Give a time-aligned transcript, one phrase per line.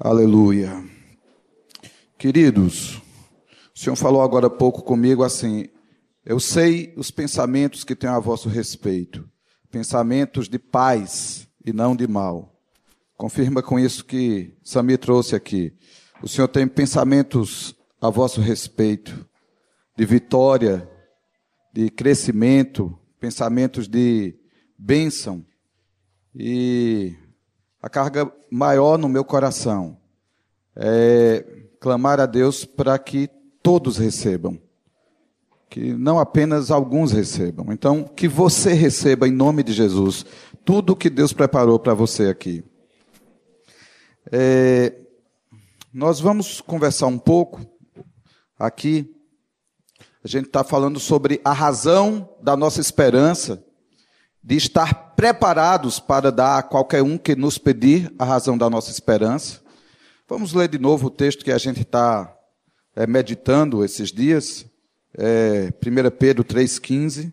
[0.00, 0.82] Aleluia.
[2.18, 2.96] Queridos,
[3.74, 5.68] o Senhor falou agora há pouco comigo assim:
[6.24, 9.28] eu sei os pensamentos que tenho a vosso respeito,
[9.70, 12.58] pensamentos de paz e não de mal.
[13.16, 15.72] Confirma com isso que Sami trouxe aqui.
[16.22, 19.28] O Senhor tem pensamentos a vosso respeito,
[19.96, 20.90] de vitória,
[21.72, 24.34] de crescimento, pensamentos de
[24.76, 25.44] bênção.
[26.34, 27.14] E
[27.82, 29.98] a carga maior no meu coração
[30.76, 31.44] é
[31.80, 33.28] clamar a Deus para que
[33.60, 34.56] todos recebam.
[35.68, 37.72] Que não apenas alguns recebam.
[37.72, 40.24] Então, que você receba em nome de Jesus
[40.64, 42.62] tudo o que Deus preparou para você aqui.
[44.30, 44.94] É,
[45.92, 47.66] nós vamos conversar um pouco
[48.56, 49.12] aqui.
[50.22, 53.64] A gente está falando sobre a razão da nossa esperança
[54.42, 58.90] de estar preparados para dar a qualquer um que nos pedir a razão da nossa
[58.90, 59.60] esperança.
[60.28, 62.34] Vamos ler de novo o texto que a gente está
[62.96, 64.66] é, meditando esses dias,
[65.16, 67.32] é, 1 Pedro 3,15.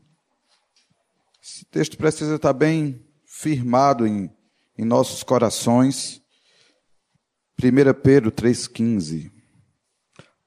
[1.42, 4.30] Esse texto precisa estar bem firmado em,
[4.78, 6.22] em nossos corações.
[7.62, 9.32] 1 Pedro 3,15.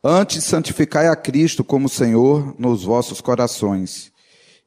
[0.05, 4.12] Antes santificai a Cristo como Senhor nos vossos corações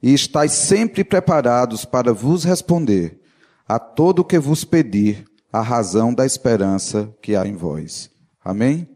[0.05, 3.19] e estáis sempre preparados para vos responder
[3.67, 8.11] a todo o que vos pedir, a razão da esperança que há em vós.
[8.43, 8.87] Amém?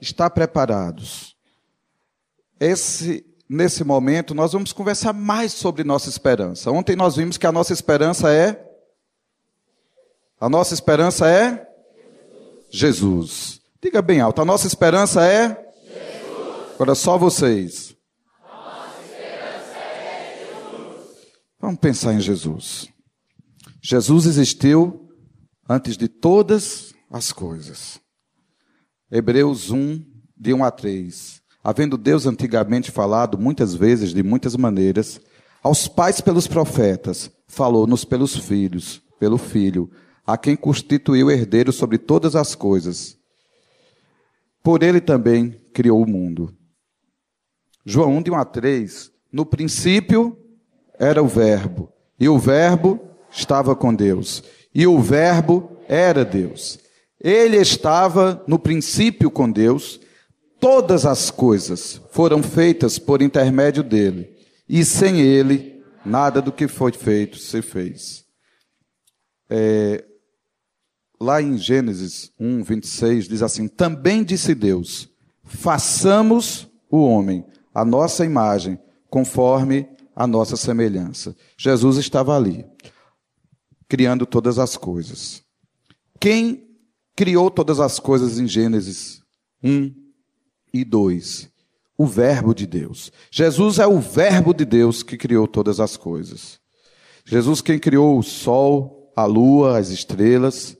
[0.00, 1.36] Está preparados.
[2.58, 6.68] Esse, nesse momento, nós vamos conversar mais sobre nossa esperança.
[6.72, 8.60] Ontem nós vimos que a nossa esperança é.
[10.40, 11.64] A nossa esperança é?
[12.72, 13.60] Jesus.
[13.80, 14.42] Diga bem alto.
[14.42, 15.50] A nossa esperança é?
[15.84, 16.74] Jesus.
[16.74, 17.89] Agora só vocês.
[21.60, 22.88] Vamos pensar em Jesus.
[23.82, 25.10] Jesus existiu
[25.68, 28.00] antes de todas as coisas.
[29.10, 30.02] Hebreus 1,
[30.34, 31.42] de 1 a 3.
[31.62, 35.20] Havendo Deus antigamente falado muitas vezes, de muitas maneiras,
[35.62, 39.90] aos pais pelos profetas, falou-nos pelos filhos, pelo Filho,
[40.26, 43.18] a quem constituiu herdeiro sobre todas as coisas.
[44.62, 46.56] Por ele também criou o mundo.
[47.84, 49.12] João 1, de 1 a 3.
[49.30, 50.39] No princípio
[51.00, 53.00] era o Verbo, e o Verbo
[53.32, 54.44] estava com Deus,
[54.74, 56.78] e o Verbo era Deus.
[57.18, 59.98] Ele estava no princípio com Deus,
[60.60, 64.30] todas as coisas foram feitas por intermédio dele,
[64.68, 68.26] e sem ele, nada do que foi feito se fez.
[69.48, 70.04] É,
[71.18, 75.08] lá em Gênesis 1, 26, diz assim: Também disse Deus:
[75.42, 77.44] façamos o homem,
[77.74, 78.78] a nossa imagem,
[79.08, 79.88] conforme
[80.20, 81.34] a nossa semelhança.
[81.56, 82.66] Jesus estava ali,
[83.88, 85.42] criando todas as coisas.
[86.20, 86.68] Quem
[87.16, 89.22] criou todas as coisas em Gênesis
[89.64, 89.90] 1
[90.74, 91.48] e 2?
[91.96, 93.10] O Verbo de Deus.
[93.30, 96.60] Jesus é o Verbo de Deus que criou todas as coisas.
[97.24, 100.76] Jesus quem criou o sol, a lua, as estrelas.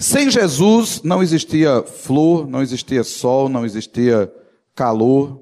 [0.00, 4.32] Sem Jesus não existia flor, não existia sol, não existia
[4.74, 5.40] calor,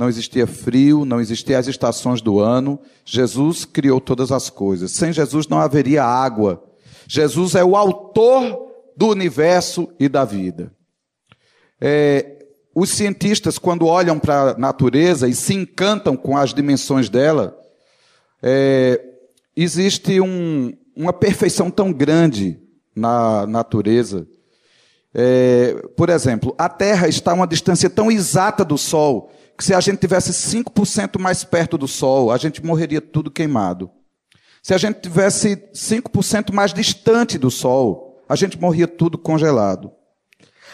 [0.00, 2.80] não existia frio, não existiam as estações do ano.
[3.04, 4.92] Jesus criou todas as coisas.
[4.92, 6.64] Sem Jesus não haveria água.
[7.06, 8.66] Jesus é o autor
[8.96, 10.72] do universo e da vida.
[11.78, 17.54] É, os cientistas, quando olham para a natureza e se encantam com as dimensões dela,
[18.42, 18.98] é,
[19.54, 22.58] existe um, uma perfeição tão grande
[22.96, 24.26] na natureza.
[25.12, 29.30] É, por exemplo, a Terra está a uma distância tão exata do Sol
[29.60, 33.90] que se a gente tivesse 5% mais perto do Sol, a gente morreria tudo queimado.
[34.62, 39.92] Se a gente tivesse 5% mais distante do Sol, a gente morria tudo congelado.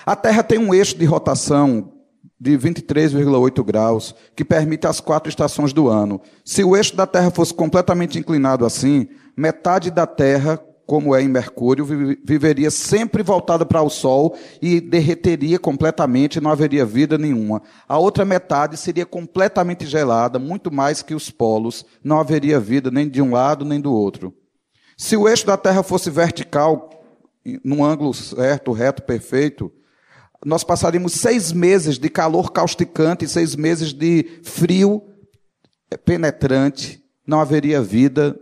[0.06, 1.94] A Terra tem um eixo de rotação
[2.38, 6.20] de 23,8 graus, que permite as quatro estações do ano.
[6.44, 11.28] Se o eixo da Terra fosse completamente inclinado assim, metade da Terra como é em
[11.28, 11.84] Mercúrio,
[12.24, 17.60] viveria sempre voltada para o Sol e derreteria completamente, não haveria vida nenhuma.
[17.88, 23.08] A outra metade seria completamente gelada, muito mais que os polos, não haveria vida nem
[23.08, 24.32] de um lado nem do outro.
[24.96, 26.88] Se o eixo da Terra fosse vertical,
[27.64, 29.72] num ângulo certo, reto, perfeito,
[30.44, 35.02] nós passaríamos seis meses de calor causticante e seis meses de frio
[36.04, 38.38] penetrante, não haveria vida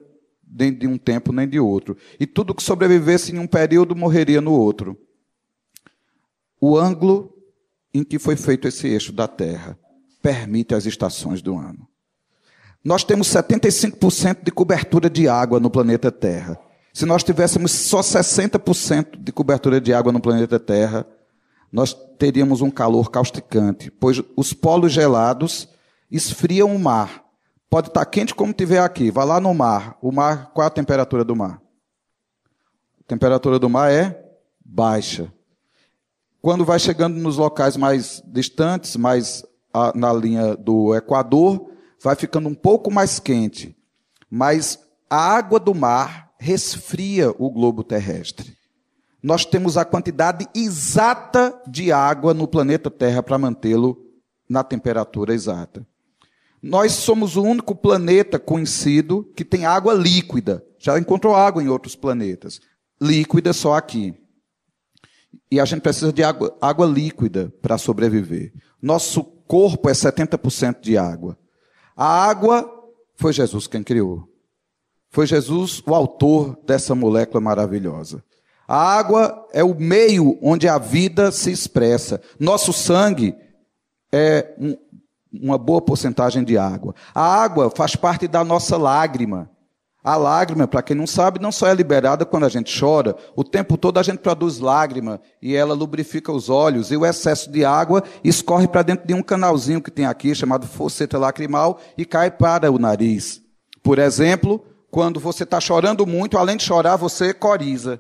[0.55, 1.97] nem de um tempo nem de outro.
[2.19, 4.97] E tudo que sobrevivesse em um período morreria no outro.
[6.61, 7.35] O ângulo
[7.93, 9.77] em que foi feito esse eixo da Terra
[10.23, 11.87] permite as estações do ano.
[12.83, 16.59] Nós temos 75% de cobertura de água no planeta Terra.
[16.93, 21.07] Se nós tivéssemos só 60% de cobertura de água no planeta Terra,
[21.73, 25.69] nós teríamos um calor causticante, pois os polos gelados
[26.11, 27.24] esfriam o mar.
[27.75, 29.11] Pode estar quente como tiver aqui.
[29.11, 29.99] Vá lá no mar.
[30.01, 31.61] O mar, qual é a temperatura do mar?
[33.01, 34.17] A temperatura do mar é
[34.65, 35.33] baixa.
[36.41, 39.45] Quando vai chegando nos locais mais distantes, mais
[39.93, 41.69] na linha do Equador,
[42.01, 43.77] vai ficando um pouco mais quente.
[44.31, 44.79] Mas
[45.11, 48.57] a água do mar resfria o globo terrestre.
[49.21, 54.01] Nós temos a quantidade exata de água no planeta Terra para mantê-lo
[54.49, 55.85] na temperatura exata.
[56.67, 60.65] Nós somos o único planeta conhecido que tem água líquida.
[60.79, 62.59] Já encontrou água em outros planetas.
[62.99, 64.15] Líquida só aqui.
[65.51, 68.51] E a gente precisa de água, água líquida para sobreviver.
[68.81, 71.37] Nosso corpo é 70% de água.
[71.95, 72.67] A água
[73.15, 74.27] foi Jesus quem criou.
[75.11, 78.25] Foi Jesus o autor dessa molécula maravilhosa.
[78.67, 82.23] A água é o meio onde a vida se expressa.
[82.41, 83.37] Nosso sangue
[84.11, 84.75] é um,
[85.43, 86.95] uma boa porcentagem de água.
[87.15, 89.51] A água faz parte da nossa lágrima.
[90.05, 93.43] A lágrima, para quem não sabe, não só é liberada quando a gente chora, o
[93.43, 97.65] tempo todo a gente produz lágrima e ela lubrifica os olhos e o excesso de
[97.65, 102.31] água escorre para dentro de um canalzinho que tem aqui chamado fosseta lacrimal e cai
[102.31, 103.41] para o nariz.
[103.83, 107.99] Por exemplo, quando você está chorando muito, além de chorar, você coriza.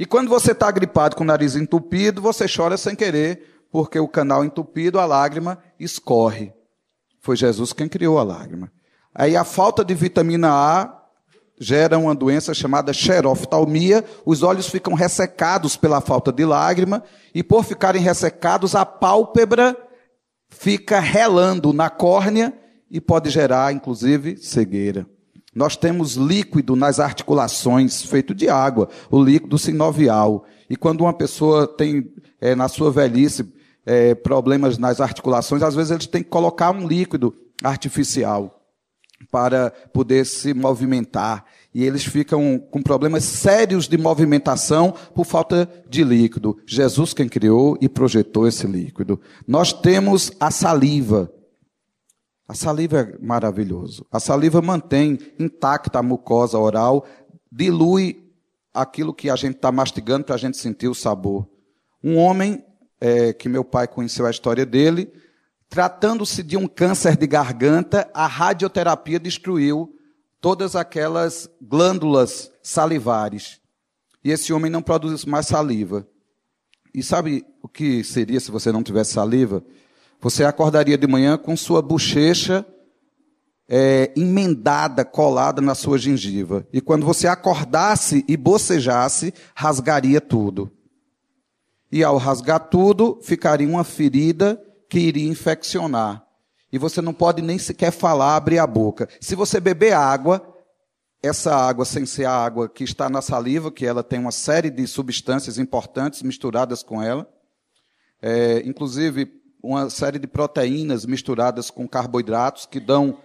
[0.00, 4.08] E quando você está gripado com o nariz entupido, você chora sem querer, porque o
[4.08, 6.54] canal entupido, a lágrima escorre.
[7.24, 8.70] Foi Jesus quem criou a lágrima.
[9.14, 11.00] Aí a falta de vitamina A
[11.58, 17.02] gera uma doença chamada xeroftalmia, os olhos ficam ressecados pela falta de lágrima,
[17.34, 19.74] e por ficarem ressecados, a pálpebra
[20.50, 22.52] fica relando na córnea
[22.90, 25.06] e pode gerar, inclusive, cegueira.
[25.54, 30.44] Nós temos líquido nas articulações, feito de água, o líquido sinovial.
[30.68, 33.50] E quando uma pessoa tem, é, na sua velhice,
[33.86, 38.60] é, problemas nas articulações, às vezes eles têm que colocar um líquido artificial
[39.30, 41.44] para poder se movimentar.
[41.74, 46.58] E eles ficam com problemas sérios de movimentação por falta de líquido.
[46.66, 49.20] Jesus quem criou e projetou esse líquido.
[49.46, 51.32] Nós temos a saliva.
[52.46, 54.06] A saliva é maravilhoso.
[54.12, 57.04] A saliva mantém intacta a mucosa oral,
[57.50, 58.22] dilui
[58.72, 61.48] aquilo que a gente está mastigando para a gente sentir o sabor.
[62.02, 62.62] Um homem,
[63.00, 65.12] é, que meu pai conheceu a história dele,
[65.74, 69.92] Tratando-se de um câncer de garganta, a radioterapia destruiu
[70.40, 73.60] todas aquelas glândulas salivares.
[74.22, 76.06] E esse homem não produz mais saliva.
[76.94, 79.64] E sabe o que seria se você não tivesse saliva?
[80.20, 82.64] Você acordaria de manhã com sua bochecha
[83.68, 86.64] é, emendada, colada na sua gengiva.
[86.72, 90.70] E quando você acordasse e bocejasse, rasgaria tudo.
[91.94, 94.60] E ao rasgar tudo, ficaria uma ferida
[94.90, 96.26] que iria infeccionar.
[96.72, 99.08] E você não pode nem sequer falar, abrir a boca.
[99.20, 100.44] Se você beber água,
[101.22, 104.70] essa água, sem ser a água que está na saliva, que ela tem uma série
[104.70, 107.28] de substâncias importantes misturadas com ela,
[108.20, 109.30] é, inclusive
[109.62, 113.18] uma série de proteínas misturadas com carboidratos que dão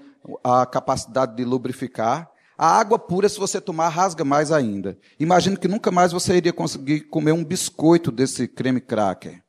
[0.43, 2.29] a capacidade de lubrificar.
[2.61, 4.99] A água pura, se você tomar, rasga mais ainda.
[5.17, 9.41] Imagine que nunca mais você iria conseguir comer um biscoito desse creme cracker.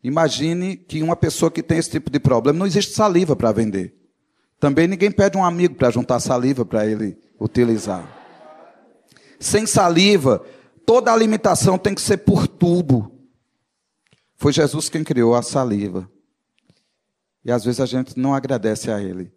[0.00, 3.96] Imagine que uma pessoa que tem esse tipo de problema, não existe saliva para vender.
[4.60, 8.08] Também ninguém pede um amigo para juntar saliva para ele utilizar.
[9.40, 10.40] Sem saliva,
[10.86, 13.10] toda alimentação tem que ser por tubo.
[14.36, 16.08] Foi Jesus quem criou a saliva.
[17.44, 19.32] E às vezes a gente não agradece a Ele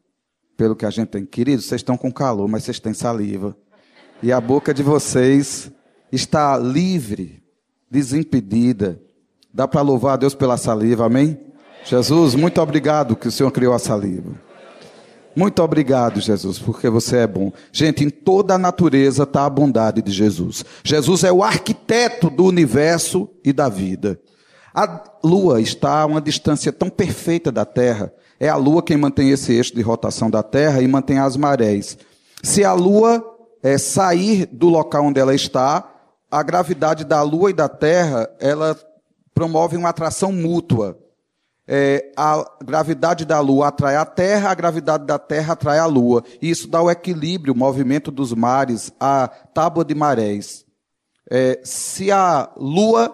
[0.58, 1.26] pelo que a gente tem.
[1.26, 3.56] Queridos, vocês estão com calor, mas vocês têm saliva.
[4.22, 5.72] E a boca de vocês
[6.12, 7.42] está livre,
[7.90, 9.00] desimpedida
[9.58, 11.36] Dá para louvar a Deus pela saliva, amém?
[11.84, 14.34] Jesus, muito obrigado que o Senhor criou a saliva.
[15.36, 17.52] Muito obrigado, Jesus, porque você é bom.
[17.72, 20.64] Gente, em toda a natureza está a bondade de Jesus.
[20.84, 24.20] Jesus é o arquiteto do universo e da vida.
[24.76, 28.14] A lua está a uma distância tão perfeita da Terra.
[28.40, 31.98] É a lua quem mantém esse eixo de rotação da Terra e mantém as marés.
[32.44, 33.24] Se a lua
[33.64, 35.90] é, sair do local onde ela está,
[36.30, 38.78] a gravidade da lua e da Terra, ela
[39.34, 40.98] promove uma atração mútua.
[41.68, 46.24] É, a gravidade da Lua atrai a Terra, a gravidade da Terra atrai a Lua.
[46.42, 50.66] E isso dá o equilíbrio, o movimento dos mares, a tábua de marés.
[51.30, 53.14] É, se a Lua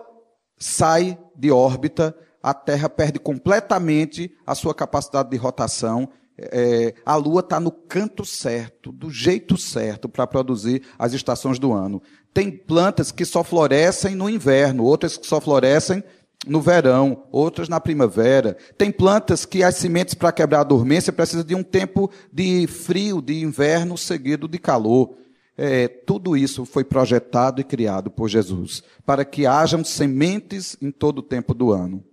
[0.55, 6.09] sai de órbita, a Terra perde completamente a sua capacidade de rotação.
[6.37, 11.71] É, a Lua está no canto certo, do jeito certo, para produzir as estações do
[11.71, 12.01] ano.
[12.33, 16.03] Tem plantas que só florescem no inverno, outras que só florescem
[16.45, 18.57] no verão, outras na primavera.
[18.77, 23.21] Tem plantas que as sementes para quebrar a dormência precisam de um tempo de frio,
[23.21, 25.15] de inverno seguido de calor.
[25.55, 31.19] É, tudo isso foi projetado e criado por Jesus, para que hajam sementes em todo
[31.19, 32.03] o tempo do ano.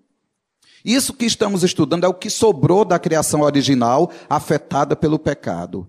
[0.84, 5.88] Isso que estamos estudando é o que sobrou da criação original, afetada pelo pecado.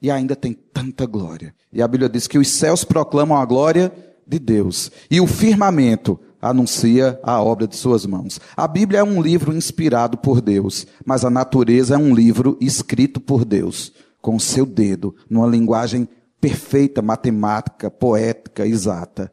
[0.00, 1.54] E ainda tem tanta glória.
[1.72, 3.92] E a Bíblia diz que os céus proclamam a glória
[4.26, 8.40] de Deus, e o firmamento anuncia a obra de suas mãos.
[8.56, 13.20] A Bíblia é um livro inspirado por Deus, mas a natureza é um livro escrito
[13.20, 16.08] por Deus, com o seu dedo, numa linguagem
[16.40, 19.32] perfeita, matemática, poética, exata.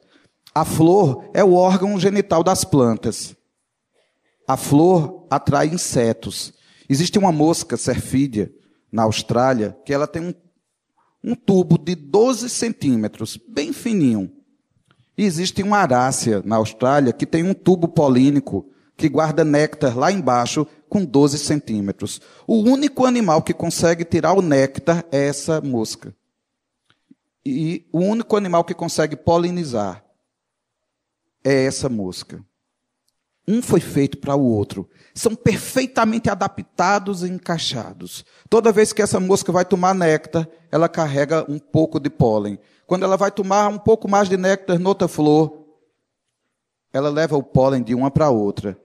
[0.53, 3.35] A flor é o órgão genital das plantas.
[4.49, 6.51] A flor atrai insetos.
[6.89, 8.51] Existe uma mosca serfídea
[8.91, 10.33] na Austrália que ela tem um,
[11.23, 14.33] um tubo de 12 centímetros, bem fininho.
[15.15, 20.11] E existe uma arácea na Austrália que tem um tubo polínico que guarda néctar lá
[20.11, 22.19] embaixo com 12 centímetros.
[22.47, 26.11] O único animal que consegue tirar o néctar é essa mosca.
[27.45, 30.03] E o único animal que consegue polinizar
[31.43, 32.43] é essa mosca.
[33.51, 34.87] Um foi feito para o outro.
[35.11, 38.23] São perfeitamente adaptados e encaixados.
[38.47, 42.59] Toda vez que essa mosca vai tomar néctar, ela carrega um pouco de pólen.
[42.85, 45.65] Quando ela vai tomar um pouco mais de néctar noutra flor,
[46.93, 48.79] ela leva o pólen de uma para outra.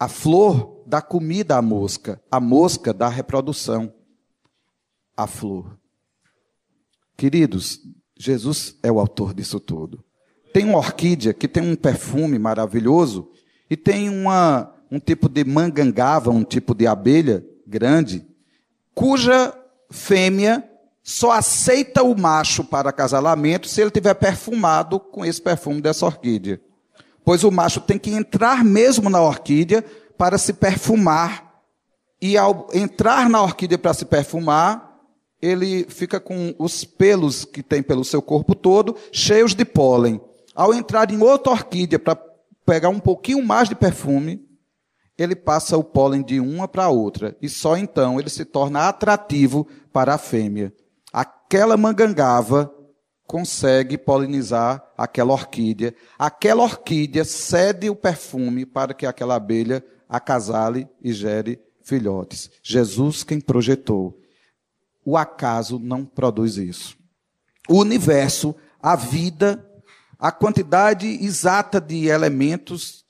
[0.00, 3.92] A flor dá comida à mosca, a mosca dá reprodução
[5.14, 5.78] à flor.
[7.14, 7.78] Queridos,
[8.16, 10.02] Jesus é o autor disso tudo.
[10.50, 13.30] Tem uma orquídea que tem um perfume maravilhoso
[13.72, 18.22] e tem uma, um tipo de mangangava, um tipo de abelha grande,
[18.94, 19.50] cuja
[19.90, 20.62] fêmea
[21.02, 26.60] só aceita o macho para acasalamento se ele tiver perfumado com esse perfume dessa orquídea.
[27.24, 29.82] Pois o macho tem que entrar mesmo na orquídea
[30.18, 31.62] para se perfumar.
[32.20, 35.00] E ao entrar na orquídea para se perfumar,
[35.40, 40.20] ele fica com os pelos que tem pelo seu corpo todo cheios de pólen.
[40.54, 42.31] Ao entrar em outra orquídea para
[42.64, 44.46] pegar um pouquinho mais de perfume,
[45.18, 47.36] ele passa o pólen de uma para outra.
[47.40, 50.72] E só então ele se torna atrativo para a fêmea
[51.52, 52.74] aquela mangangava
[53.26, 55.94] consegue polinizar aquela orquídea.
[56.18, 62.50] Aquela orquídea cede o perfume para que aquela abelha acasale e gere filhotes.
[62.62, 64.18] Jesus quem projetou.
[65.04, 66.96] O acaso não produz isso.
[67.68, 69.62] O universo, a vida,
[70.22, 73.04] a quantidade exata de elementos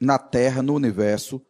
[0.00, 1.42] na Terra, no universo,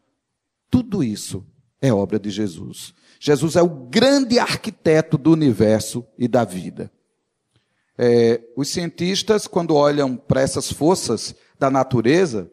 [0.69, 1.47] tudo isso
[1.81, 2.93] é obra de Jesus.
[3.21, 6.91] Jesus é o grande arquiteto do universo e da vida.
[7.97, 12.51] É, os cientistas, quando olham para essas forças da natureza,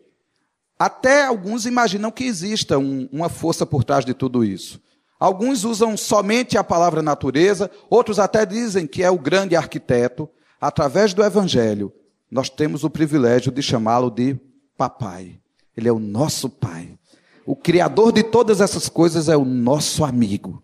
[0.77, 4.79] até alguns imaginam que exista um, uma força por trás de tudo isso.
[5.19, 10.29] Alguns usam somente a palavra natureza, outros até dizem que é o grande arquiteto.
[10.59, 11.91] Através do Evangelho,
[12.31, 14.39] nós temos o privilégio de chamá-lo de
[14.77, 15.39] papai.
[15.75, 16.97] Ele é o nosso pai.
[17.45, 20.63] O Criador de todas essas coisas é o nosso amigo.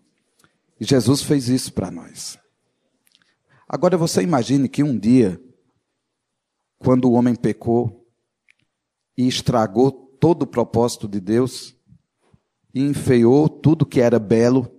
[0.80, 2.38] E Jesus fez isso para nós.
[3.68, 5.38] Agora você imagine que um dia,
[6.78, 8.06] quando o homem pecou
[9.16, 11.76] e estragou todo o propósito de Deus,
[12.74, 14.70] e enfeiou tudo que era belo,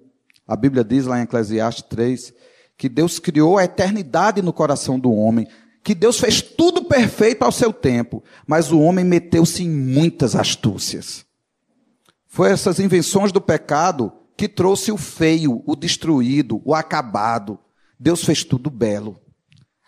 [0.47, 2.33] a Bíblia diz lá em Eclesiastes 3
[2.77, 5.45] que Deus criou a eternidade no coração do homem,
[5.83, 11.25] que Deus fez tudo perfeito ao seu tempo, mas o homem meteu-se em muitas astúcias.
[12.27, 17.59] Foi essas invenções do pecado que trouxe o feio, o destruído, o acabado.
[17.99, 19.19] Deus fez tudo belo.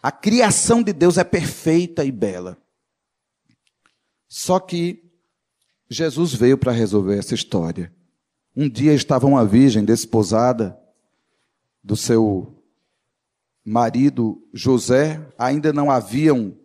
[0.01, 2.57] A criação de Deus é perfeita e bela.
[4.27, 5.03] Só que
[5.89, 7.93] Jesus veio para resolver essa história.
[8.55, 10.77] Um dia estava uma virgem desposada
[11.83, 12.60] do seu
[13.63, 16.57] marido José, ainda não haviam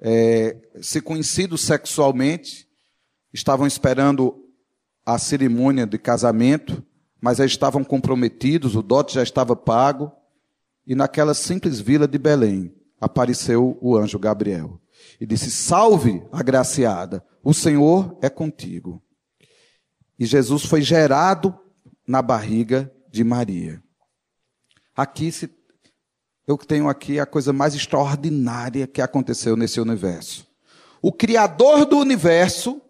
[0.00, 2.68] é, se conhecido sexualmente,
[3.32, 4.44] estavam esperando
[5.04, 6.84] a cerimônia de casamento,
[7.20, 10.12] mas já estavam comprometidos, o dote já estava pago,
[10.86, 14.80] e naquela simples vila de Belém apareceu o anjo Gabriel
[15.20, 19.02] e disse: Salve, agraciada, o Senhor é contigo.
[20.18, 21.58] E Jesus foi gerado
[22.06, 23.82] na barriga de Maria.
[24.94, 25.50] Aqui se,
[26.46, 30.46] eu tenho aqui a coisa mais extraordinária que aconteceu nesse universo.
[31.00, 32.80] O Criador do universo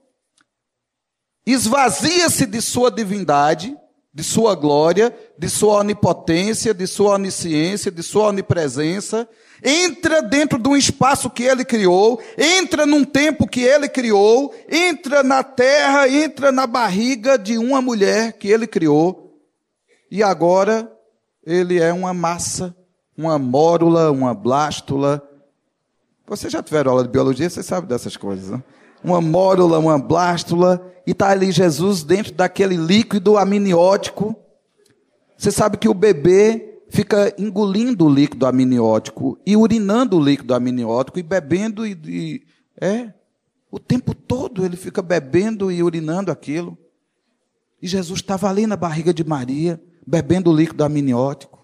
[1.47, 3.77] esvazia-se de sua divindade
[4.15, 9.29] de sua glória, de sua onipotência, de sua onisciência, de sua onipresença,
[9.63, 15.25] entra dentro de um espaço que ele criou, entra num tempo que ele criou, entra
[15.25, 19.37] na terra, entra na barriga de uma mulher que ele criou,
[20.09, 20.89] e agora
[21.45, 22.75] ele é uma massa,
[23.17, 25.23] uma mórula, uma blástula.
[26.27, 28.63] Vocês já tiveram aula de biologia, vocês sabem dessas coisas, né?
[29.03, 34.35] Uma mórula, uma blástula, e está ali Jesus dentro daquele líquido amniótico.
[35.37, 41.19] Você sabe que o bebê fica engolindo o líquido amniótico e urinando o líquido amniótico
[41.19, 42.43] e bebendo e, e
[42.81, 43.13] é
[43.71, 46.79] o tempo todo ele fica bebendo e urinando aquilo.
[47.83, 51.64] E Jesus estava ali na barriga de Maria, bebendo o líquido amniótico,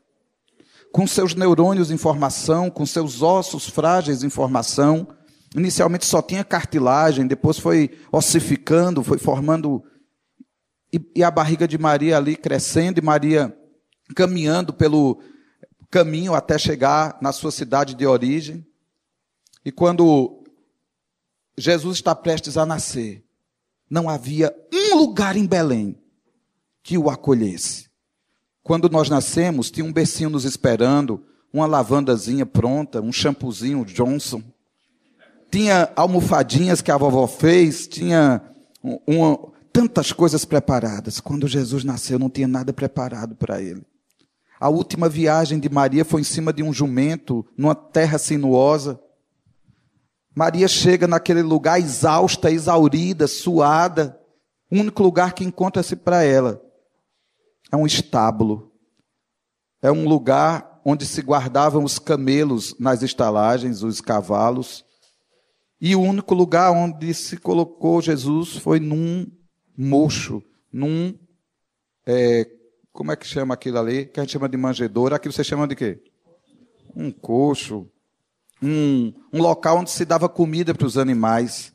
[0.93, 5.07] com seus neurônios em formação, com seus ossos frágeis em formação,
[5.55, 9.83] Inicialmente só tinha cartilagem, depois foi ossificando, foi formando.
[10.93, 13.57] E, e, a barriga de Maria ali crescendo, e Maria
[14.15, 15.21] caminhando pelo
[15.91, 18.65] caminho até chegar na sua cidade de origem.
[19.65, 20.45] E quando
[21.59, 23.25] Jesus está prestes a nascer,
[23.89, 26.01] não havia um lugar em Belém
[26.81, 27.90] que o acolhesse.
[28.63, 34.43] Quando nós nascemos, tinha um becinho nos esperando, uma lavandazinha pronta, um shampoozinho Johnson
[35.51, 38.41] tinha almofadinhas que a vovó fez, tinha
[39.07, 39.39] uma,
[39.73, 41.19] tantas coisas preparadas.
[41.19, 43.83] Quando Jesus nasceu, não tinha nada preparado para ele.
[44.61, 49.01] A última viagem de Maria foi em cima de um jumento, numa terra sinuosa.
[50.35, 54.19] Maria chega naquele lugar exausta, exaurida, suada.
[54.71, 56.63] O único lugar que encontra-se para ela
[57.71, 58.73] é um estábulo.
[59.83, 64.85] É um lugar onde se guardavam os camelos nas estalagens, os cavalos.
[65.81, 69.27] E o único lugar onde se colocou Jesus foi num
[69.77, 71.15] mocho, num.
[72.07, 72.47] É,
[72.93, 74.07] como é que chama aquilo ali?
[74.07, 75.17] Que a gente chama de manjedoura.
[75.17, 76.03] Aquilo você chama de quê?
[76.95, 77.89] Um coxo.
[78.63, 81.73] Um, um local onde se dava comida para os animais.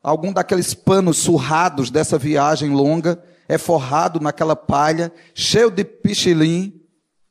[0.00, 6.78] Algum daqueles panos surrados dessa viagem longa é forrado naquela palha, cheio de pichilim.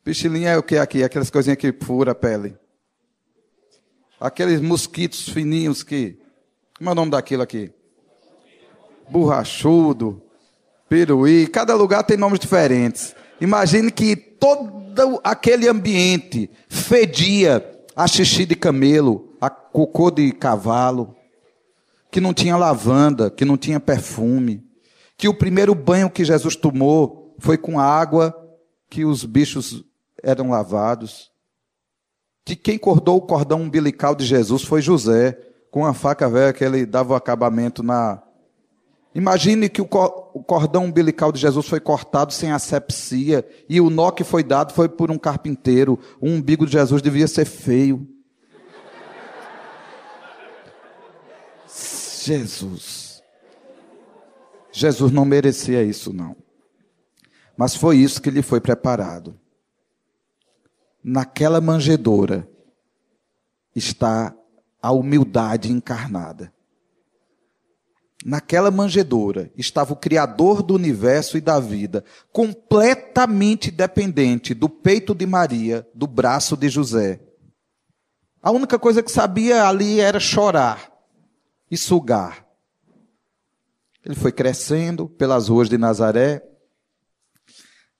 [0.03, 1.03] Pichilim é o que aqui?
[1.03, 2.57] Aquelas coisinhas que fura a pele.
[4.19, 6.17] Aqueles mosquitos fininhos que.
[6.75, 7.71] Como é o nome daquilo aqui?
[9.09, 10.21] Borrachudo,
[10.89, 11.45] peruí.
[11.47, 13.15] Cada lugar tem nomes diferentes.
[13.39, 17.63] Imagine que todo aquele ambiente fedia
[17.95, 21.15] a xixi de camelo, a cocô de cavalo,
[22.09, 24.66] que não tinha lavanda, que não tinha perfume,
[25.17, 28.35] que o primeiro banho que Jesus tomou foi com água
[28.89, 29.83] que os bichos
[30.23, 31.31] eram lavados
[32.47, 35.37] que quem cortou o cordão umbilical de Jesus foi José,
[35.69, 38.23] com a faca velha que ele dava o acabamento na.
[39.13, 44.23] Imagine que o cordão umbilical de Jesus foi cortado sem asepsia e o nó que
[44.23, 45.99] foi dado foi por um carpinteiro.
[46.21, 48.07] O umbigo de Jesus devia ser feio.
[52.23, 53.06] Jesus.
[54.71, 56.35] Jesus não merecia isso, não.
[57.57, 59.39] Mas foi isso que lhe foi preparado
[61.09, 62.49] naquela manjedoura
[63.73, 64.35] está
[64.81, 66.53] a humildade encarnada.
[68.25, 72.03] Naquela manjedoura estava o Criador do universo e da vida,
[72.33, 77.21] completamente dependente do peito de Maria, do braço de José.
[78.41, 80.91] A única coisa que sabia ali era chorar
[81.71, 82.45] e sugar.
[84.07, 86.41] Ele foi crescendo pelas ruas de Nazaré.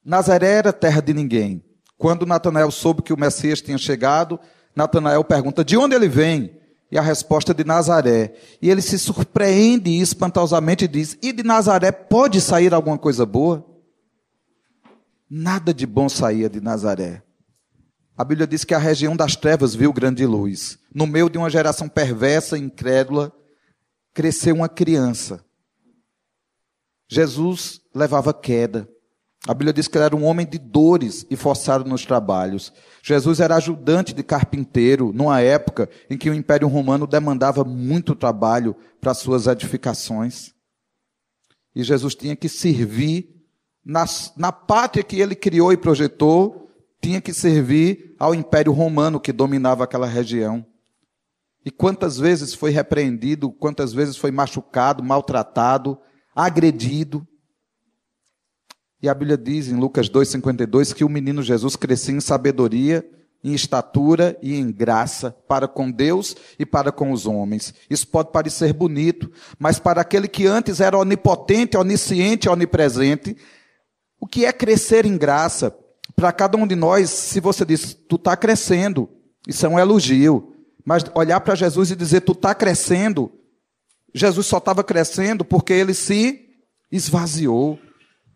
[0.06, 1.62] Nazaré era terra de ninguém.
[1.98, 4.39] Quando Natanael soube que o Messias tinha chegado,
[4.74, 6.58] Natanael pergunta: de onde ele vem?
[6.89, 8.36] E a resposta é de Nazaré.
[8.62, 13.65] E ele se surpreende espantosamente e diz: E de Nazaré pode sair alguma coisa boa?
[15.30, 17.22] Nada de bom saía de Nazaré.
[18.17, 20.80] A Bíblia diz que a região das trevas viu grande luz.
[20.96, 23.30] No meio de uma geração perversa e incrédula,
[24.13, 25.46] cresceu uma criança.
[27.08, 28.88] Jesus levava queda.
[29.48, 32.74] A Bíblia diz que ele era um homem de dores e forçado nos trabalhos.
[33.02, 38.76] Jesus era ajudante de carpinteiro, numa época em que o Império Romano demandava muito trabalho
[39.00, 40.54] para suas edificações.
[41.74, 43.36] E Jesus tinha que servir,
[43.86, 46.70] na, na pátria que ele criou e projetou,
[47.02, 50.65] tinha que servir ao Império Romano que dominava aquela região.
[51.63, 55.98] E quantas vezes foi repreendido, quantas vezes foi machucado, maltratado,
[56.38, 57.28] agredido.
[59.02, 63.04] E a Bíblia diz em Lucas 2,52 que o menino Jesus crescia em sabedoria,
[63.43, 67.73] em estatura e em graça para com Deus e para com os homens.
[67.89, 73.36] Isso pode parecer bonito, mas para aquele que antes era onipotente, onisciente, onipresente,
[74.19, 75.76] O que é crescer em graça?
[76.15, 79.08] Para cada um de nós, se você diz, tu está crescendo,
[79.47, 80.54] isso é um elogio.
[80.84, 83.32] Mas olhar para Jesus e dizer, tu está crescendo,
[84.17, 86.41] Jesus só estava crescendo porque ele se
[86.91, 87.80] esvaziou.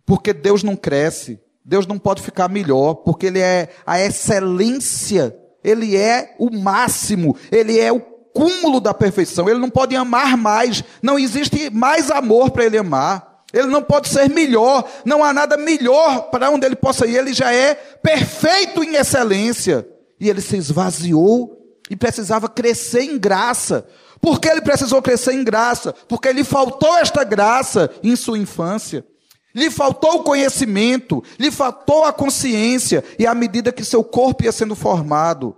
[0.05, 1.39] Porque Deus não cresce.
[1.63, 7.79] Deus não pode ficar melhor, porque Ele é a excelência, Ele é o máximo, Ele
[7.79, 9.47] é o cúmulo da perfeição.
[9.47, 13.29] Ele não pode amar mais, não existe mais amor para Ele amar.
[13.53, 17.17] Ele não pode ser melhor, não há nada melhor para onde Ele possa ir.
[17.17, 19.87] Ele já é perfeito em excelência.
[20.19, 21.57] E Ele se esvaziou
[21.89, 23.85] e precisava crescer em graça.
[24.21, 25.93] Por que Ele precisou crescer em graça?
[26.07, 29.05] Porque Lhe faltou esta graça em sua infância.
[29.53, 34.51] Lhe faltou o conhecimento, lhe faltou a consciência, e à medida que seu corpo ia
[34.51, 35.57] sendo formado,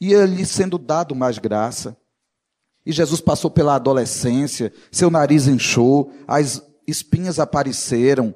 [0.00, 1.94] ia lhe sendo dado mais graça.
[2.84, 8.34] E Jesus passou pela adolescência, seu nariz inchou, as espinhas apareceram,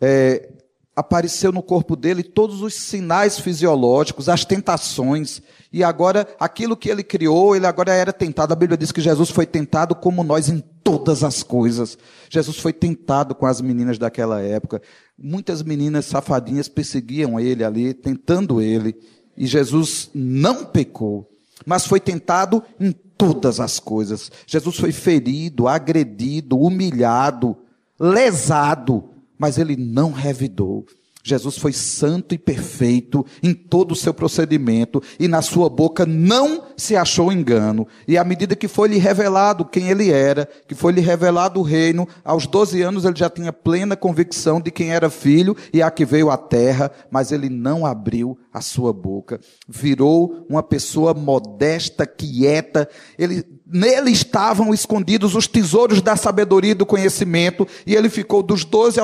[0.00, 0.52] é,
[0.96, 7.02] apareceu no corpo dele todos os sinais fisiológicos, as tentações, e agora aquilo que ele
[7.02, 8.52] criou, ele agora era tentado.
[8.52, 11.98] A Bíblia diz que Jesus foi tentado como nós em todas as coisas.
[12.30, 14.80] Jesus foi tentado com as meninas daquela época.
[15.18, 18.96] Muitas meninas safadinhas perseguiam ele ali, tentando ele,
[19.36, 21.28] e Jesus não pecou,
[21.66, 24.30] mas foi tentado em todas as coisas.
[24.46, 27.56] Jesus foi ferido, agredido, humilhado,
[27.98, 29.13] lesado,
[29.44, 30.86] mas ele não revidou.
[31.22, 36.64] Jesus foi santo e perfeito em todo o seu procedimento e na sua boca não
[36.78, 37.86] se achou engano.
[38.08, 41.62] E à medida que foi lhe revelado quem ele era, que foi lhe revelado o
[41.62, 45.90] reino, aos 12 anos ele já tinha plena convicção de quem era filho e a
[45.90, 49.38] que veio à terra, mas ele não abriu a sua boca.
[49.68, 52.88] Virou uma pessoa modesta, quieta.
[53.18, 58.64] Ele, nele estavam escondidos os tesouros da sabedoria e do conhecimento, e ele ficou dos
[58.64, 58.98] 12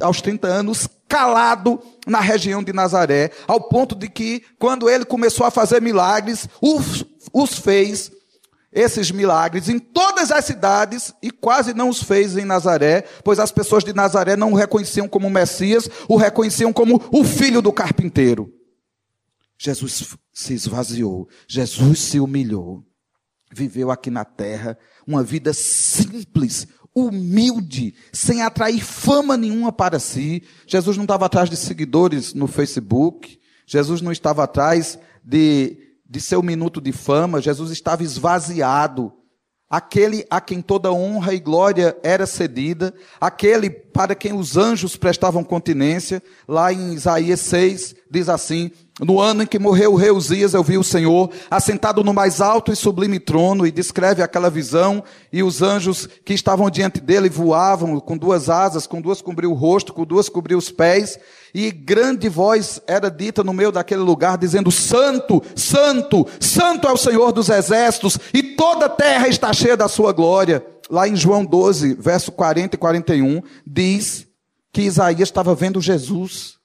[0.00, 5.46] aos 30 anos calado na região de Nazaré, ao ponto de que, quando ele começou
[5.46, 8.10] a fazer milagres, os, os fez,
[8.72, 13.52] esses milagres, em todas as cidades, e quase não os fez em Nazaré, pois as
[13.52, 18.52] pessoas de Nazaré não o reconheciam como Messias, o reconheciam como o filho do carpinteiro.
[19.56, 22.84] Jesus se esvaziou, Jesus se humilhou,
[23.54, 30.42] viveu aqui na terra uma vida simples, humilde, sem atrair fama nenhuma para si.
[30.66, 33.38] Jesus não estava atrás de seguidores no Facebook.
[33.66, 37.40] Jesus não estava atrás de, de seu minuto de fama.
[37.40, 39.12] Jesus estava esvaziado.
[39.68, 45.42] Aquele a quem toda honra e glória era cedida, aquele para quem os anjos prestavam
[45.42, 50.54] continência, lá em Isaías 6, diz assim: no ano em que morreu o rei Uzias,
[50.54, 55.02] eu vi o Senhor assentado no mais alto e sublime trono, e descreve aquela visão,
[55.32, 59.54] e os anjos que estavam diante dele voavam com duas asas, com duas cobriu o
[59.54, 61.18] rosto, com duas cobriu os pés,
[61.52, 66.96] e grande voz era dita no meio daquele lugar, dizendo: Santo, Santo, Santo é o
[66.96, 70.64] Senhor dos exércitos, e toda a terra está cheia da sua glória.
[70.88, 74.28] Lá em João 12, verso 40 e 41, diz
[74.72, 76.58] que Isaías estava vendo Jesus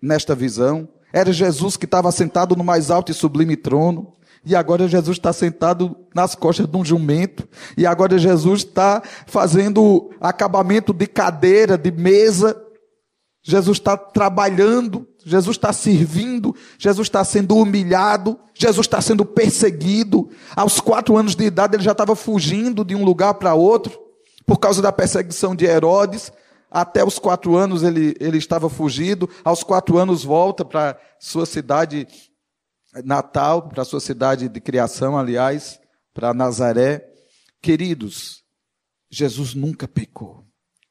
[0.00, 0.88] nesta visão.
[1.12, 4.12] Era Jesus que estava sentado no mais alto e sublime trono.
[4.44, 7.48] E agora Jesus está sentado nas costas de um jumento.
[7.76, 12.56] E agora Jesus está fazendo acabamento de cadeira, de mesa.
[13.42, 15.04] Jesus está trabalhando.
[15.24, 16.54] Jesus está servindo.
[16.78, 18.38] Jesus está sendo humilhado.
[18.54, 20.30] Jesus está sendo perseguido.
[20.54, 23.98] Aos quatro anos de idade ele já estava fugindo de um lugar para outro.
[24.46, 26.30] Por causa da perseguição de Herodes.
[26.76, 32.06] Até os quatro anos ele, ele estava fugido, aos quatro anos volta para sua cidade
[33.02, 35.80] natal, para sua cidade de criação, aliás,
[36.12, 37.02] para Nazaré.
[37.62, 38.42] Queridos,
[39.10, 40.44] Jesus nunca pecou.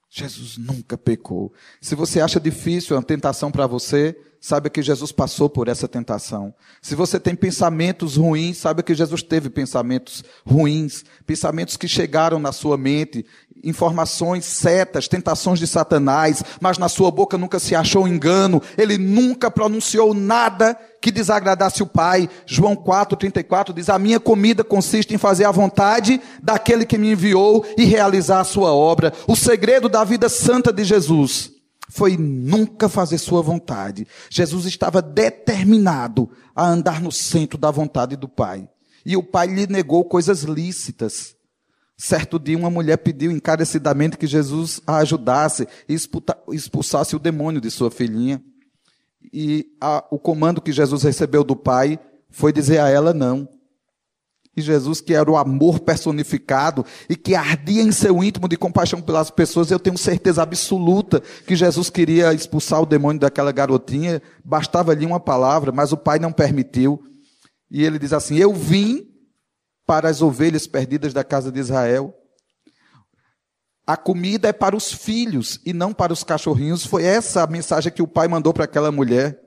[0.10, 1.54] Jesus nunca pecou.
[1.80, 6.54] Se você acha difícil a tentação para você, saiba que Jesus passou por essa tentação.
[6.82, 12.52] Se você tem pensamentos ruins, saiba que Jesus teve pensamentos ruins, pensamentos que chegaram na
[12.52, 13.26] sua mente,
[13.66, 18.62] informações, setas, tentações de Satanás, mas na sua boca nunca se achou engano.
[18.78, 22.30] Ele nunca pronunciou nada que desagradasse o Pai.
[22.46, 27.66] João 4:34 diz: "A minha comida consiste em fazer a vontade daquele que me enviou
[27.78, 29.12] e realizar a sua obra".
[29.28, 31.52] O segredo da vida santa de Jesus
[31.90, 34.08] foi nunca fazer sua vontade.
[34.30, 38.68] Jesus estava determinado a andar no centro da vontade do Pai.
[39.06, 41.35] E o Pai lhe negou coisas lícitas.
[41.98, 45.96] Certo dia, uma mulher pediu encarecidamente que Jesus a ajudasse e
[46.52, 48.44] expulsasse o demônio de sua filhinha.
[49.32, 51.98] E a, o comando que Jesus recebeu do Pai
[52.30, 53.48] foi dizer a ela não.
[54.58, 59.02] E Jesus, que era o amor personificado e que ardia em seu íntimo de compaixão
[59.02, 64.92] pelas pessoas, eu tenho certeza absoluta que Jesus queria expulsar o demônio daquela garotinha, bastava
[64.92, 67.02] ali uma palavra, mas o pai não permitiu.
[67.70, 69.15] E ele diz assim: Eu vim
[69.86, 72.14] para as ovelhas perdidas da casa de Israel.
[73.86, 76.86] A comida é para os filhos e não para os cachorrinhos.
[76.86, 79.40] Foi essa a mensagem que o pai mandou para aquela mulher.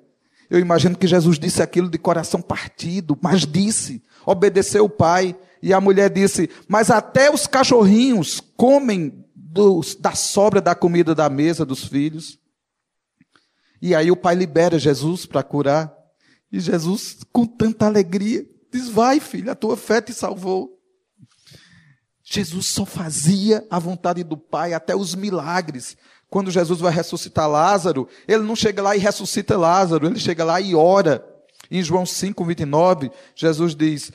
[0.48, 5.36] Eu imagino que Jesus disse aquilo de coração partido, mas disse, obedeceu o pai.
[5.60, 11.28] E a mulher disse: Mas até os cachorrinhos comem dos, da sobra da comida da
[11.28, 12.38] mesa dos filhos.
[13.82, 15.92] E aí o pai libera Jesus para curar.
[16.50, 20.78] E Jesus, com tanta alegria, diz: Vai, filho, a tua fé te salvou.
[22.22, 25.96] Jesus só fazia a vontade do Pai, até os milagres.
[26.28, 30.60] Quando Jesus vai ressuscitar Lázaro, ele não chega lá e ressuscita Lázaro, ele chega lá
[30.60, 31.24] e ora.
[31.70, 34.10] Em João 5, 29, Jesus diz: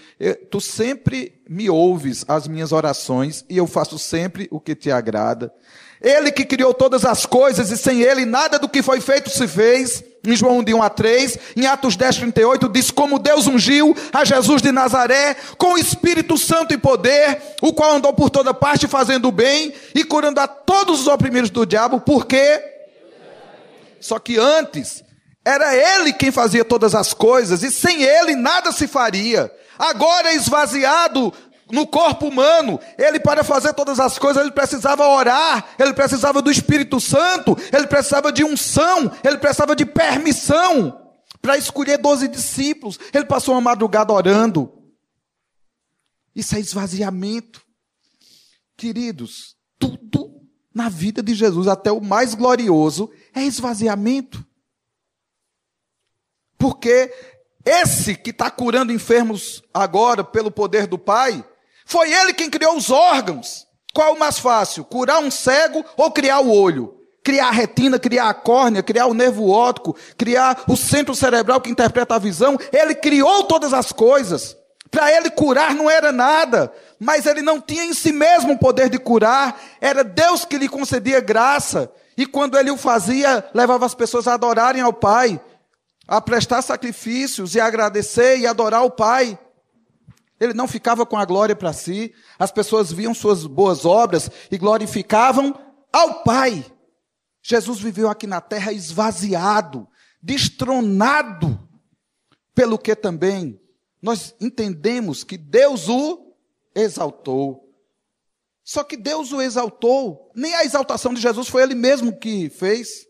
[0.49, 5.53] Tu sempre me ouves as minhas orações e eu faço sempre o que te agrada.
[6.01, 9.47] Ele que criou todas as coisas e sem ele nada do que foi feito se
[9.47, 10.03] fez.
[10.25, 13.93] Em João 1, de 1 a 3, em Atos 10, 38, diz como Deus ungiu
[14.13, 18.53] a Jesus de Nazaré com o Espírito Santo e poder, o qual andou por toda
[18.53, 22.63] parte fazendo o bem e curando a todos os oprimidos do diabo, porque
[23.99, 25.03] só que antes
[25.43, 29.51] era ele quem fazia todas as coisas e sem ele nada se faria.
[29.77, 31.33] Agora é esvaziado
[31.73, 36.51] no corpo humano, ele para fazer todas as coisas, ele precisava orar, ele precisava do
[36.51, 42.99] Espírito Santo, ele precisava de unção, ele precisava de permissão para escolher doze discípulos.
[43.11, 44.71] Ele passou uma madrugada orando.
[46.35, 47.65] Isso é esvaziamento.
[48.77, 54.45] Queridos, tudo na vida de Jesus, até o mais glorioso, é esvaziamento.
[56.55, 57.11] Porque
[57.65, 61.43] esse que está curando enfermos agora pelo poder do Pai,
[61.85, 63.65] foi ele quem criou os órgãos.
[63.93, 64.83] Qual o mais fácil?
[64.83, 66.95] Curar um cego ou criar o olho?
[67.23, 71.69] Criar a retina, criar a córnea, criar o nervo óptico, criar o centro cerebral que
[71.69, 72.57] interpreta a visão.
[72.71, 74.57] Ele criou todas as coisas.
[74.89, 78.89] Para ele curar não era nada, mas ele não tinha em si mesmo o poder
[78.89, 79.59] de curar.
[79.79, 81.91] Era Deus que lhe concedia graça.
[82.17, 85.41] E quando ele o fazia, levava as pessoas a adorarem ao Pai,
[86.07, 89.37] a prestar sacrifícios e agradecer e adorar o Pai.
[90.43, 92.13] Ele não ficava com a glória para si.
[92.37, 95.57] As pessoas viam suas boas obras e glorificavam
[95.91, 96.65] ao Pai.
[97.41, 99.87] Jesus viveu aqui na terra esvaziado,
[100.21, 101.57] destronado,
[102.53, 103.57] pelo que também
[104.01, 106.35] nós entendemos que Deus o
[106.75, 107.73] exaltou.
[108.65, 113.05] Só que Deus o exaltou, nem a exaltação de Jesus foi ele mesmo que fez.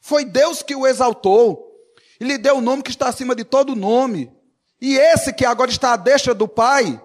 [0.00, 1.68] Foi Deus que o exaltou
[2.20, 4.32] e lhe deu o nome que está acima de todo nome,
[4.80, 7.00] e esse que agora está à destra do Pai,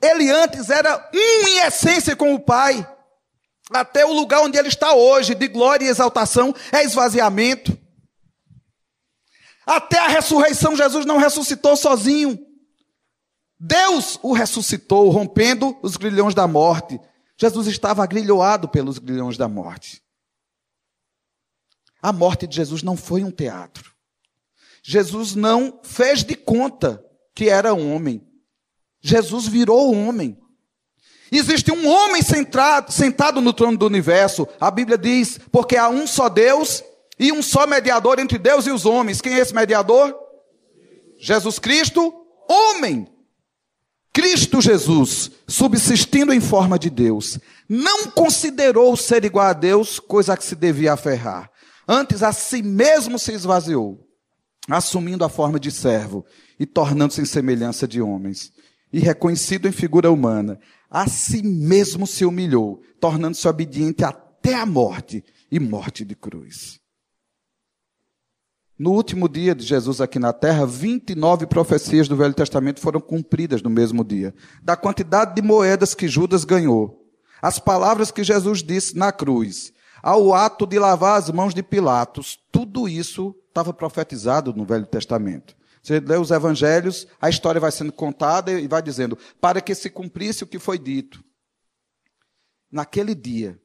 [0.00, 2.88] ele antes era um em essência com o Pai.
[3.70, 7.76] Até o lugar onde ele está hoje, de glória e exaltação, é esvaziamento.
[9.66, 12.38] Até a ressurreição, Jesus não ressuscitou sozinho.
[13.58, 17.00] Deus o ressuscitou, rompendo os grilhões da morte.
[17.36, 20.00] Jesus estava agrilhoado pelos grilhões da morte.
[22.00, 23.95] A morte de Jesus não foi um teatro.
[24.88, 28.24] Jesus não fez de conta que era homem.
[29.00, 30.38] Jesus virou homem.
[31.30, 34.46] Existe um homem sentado, sentado no trono do universo.
[34.60, 36.84] A Bíblia diz: porque há um só Deus
[37.18, 39.20] e um só mediador entre Deus e os homens.
[39.20, 40.16] Quem é esse mediador?
[41.18, 42.14] Jesus Cristo,
[42.48, 43.08] homem.
[44.12, 50.44] Cristo Jesus, subsistindo em forma de Deus, não considerou ser igual a Deus coisa que
[50.44, 51.50] se devia aferrar.
[51.88, 54.05] Antes a si mesmo se esvaziou
[54.74, 56.24] assumindo a forma de servo
[56.58, 58.52] e tornando-se em semelhança de homens.
[58.92, 60.58] E reconhecido em figura humana,
[60.90, 66.80] a si mesmo se humilhou, tornando-se obediente até a morte e morte de cruz.
[68.78, 73.62] No último dia de Jesus aqui na terra, 29 profecias do Velho Testamento foram cumpridas
[73.62, 74.34] no mesmo dia.
[74.62, 77.02] Da quantidade de moedas que Judas ganhou,
[77.40, 79.72] as palavras que Jesus disse na cruz,
[80.06, 85.56] ao ato de lavar as mãos de Pilatos, tudo isso estava profetizado no Velho Testamento.
[85.82, 89.90] Você lê os evangelhos, a história vai sendo contada e vai dizendo, para que se
[89.90, 91.24] cumprisse o que foi dito.
[92.70, 93.60] Naquele dia,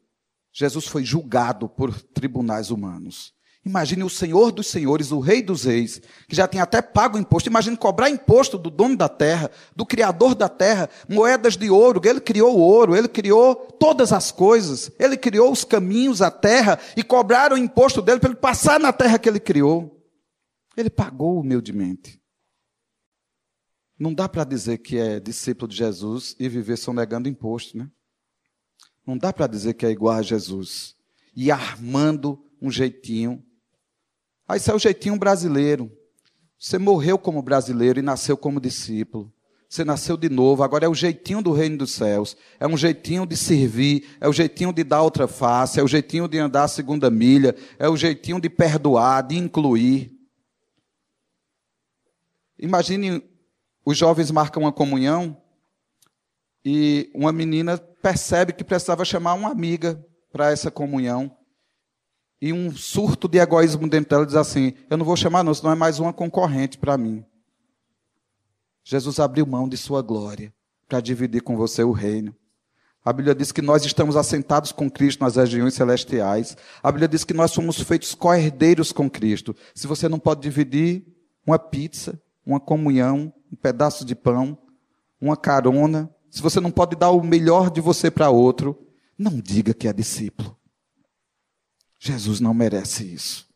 [0.51, 3.35] Jesus foi julgado por tribunais humanos.
[3.63, 7.47] Imagine o Senhor dos Senhores, o Rei dos Reis, que já tinha até pago imposto.
[7.47, 12.01] Imagine cobrar imposto do dono da terra, do Criador da terra, moedas de ouro.
[12.03, 14.91] Ele criou o ouro, ele criou todas as coisas.
[14.97, 18.91] Ele criou os caminhos, a terra, e cobraram o imposto dele para ele passar na
[18.91, 20.01] terra que ele criou.
[20.75, 22.19] Ele pagou humildemente.
[23.99, 27.87] Não dá para dizer que é discípulo de Jesus e viver sonegando imposto, né?
[29.05, 30.95] Não dá para dizer que é igual a Jesus
[31.35, 33.43] e armando um jeitinho.
[34.47, 35.91] Aí é o jeitinho brasileiro.
[36.59, 39.33] Você morreu como brasileiro e nasceu como discípulo.
[39.71, 42.35] Você nasceu de novo, agora é o jeitinho do reino dos céus.
[42.59, 46.27] É um jeitinho de servir, é o jeitinho de dar outra face, é o jeitinho
[46.27, 50.11] de andar a segunda milha, é o jeitinho de perdoar, de incluir.
[52.59, 53.23] Imagine
[53.85, 55.41] os jovens marcam uma comunhão
[56.63, 61.35] e uma menina percebe que precisava chamar uma amiga para essa comunhão.
[62.41, 65.71] E um surto de egoísmo dentro dela diz assim: Eu não vou chamar, não, senão
[65.71, 67.23] é mais uma concorrente para mim.
[68.83, 70.51] Jesus abriu mão de sua glória
[70.87, 72.35] para dividir com você o reino.
[73.03, 76.55] A Bíblia diz que nós estamos assentados com Cristo nas regiões celestiais.
[76.83, 79.55] A Bíblia diz que nós somos feitos co-herdeiros com Cristo.
[79.73, 81.05] Se você não pode dividir
[81.45, 84.57] uma pizza, uma comunhão, um pedaço de pão,
[85.19, 88.77] uma carona, se você não pode dar o melhor de você para outro,
[89.17, 90.55] não diga que é discípulo.
[92.01, 93.47] Jesus não merece isso.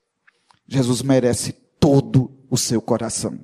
[0.68, 3.40] Jesus merece todo o seu coração.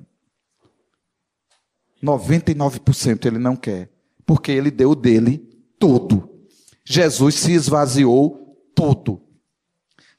[2.02, 3.90] 99% ele não quer,
[4.24, 5.38] porque ele deu dele
[5.78, 6.46] tudo.
[6.84, 9.22] Jesus se esvaziou tudo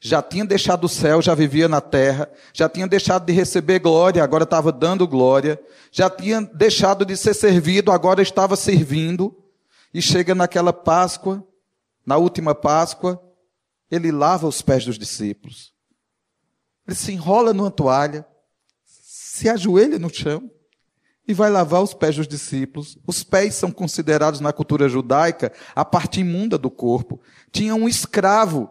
[0.06, 4.22] já tinha deixado o céu, já vivia na terra, já tinha deixado de receber glória,
[4.22, 5.58] agora estava dando glória,
[5.94, 9.34] já tinha deixado de ser servido, agora estava servindo,
[9.94, 11.42] e chega naquela Páscoa,
[12.06, 13.18] na última Páscoa,
[13.94, 15.72] ele lava os pés dos discípulos.
[16.88, 18.26] Ele se enrola numa toalha,
[18.84, 20.50] se ajoelha no chão
[21.28, 22.98] e vai lavar os pés dos discípulos.
[23.06, 27.22] Os pés são considerados na cultura judaica a parte imunda do corpo.
[27.52, 28.68] Tinha um escravo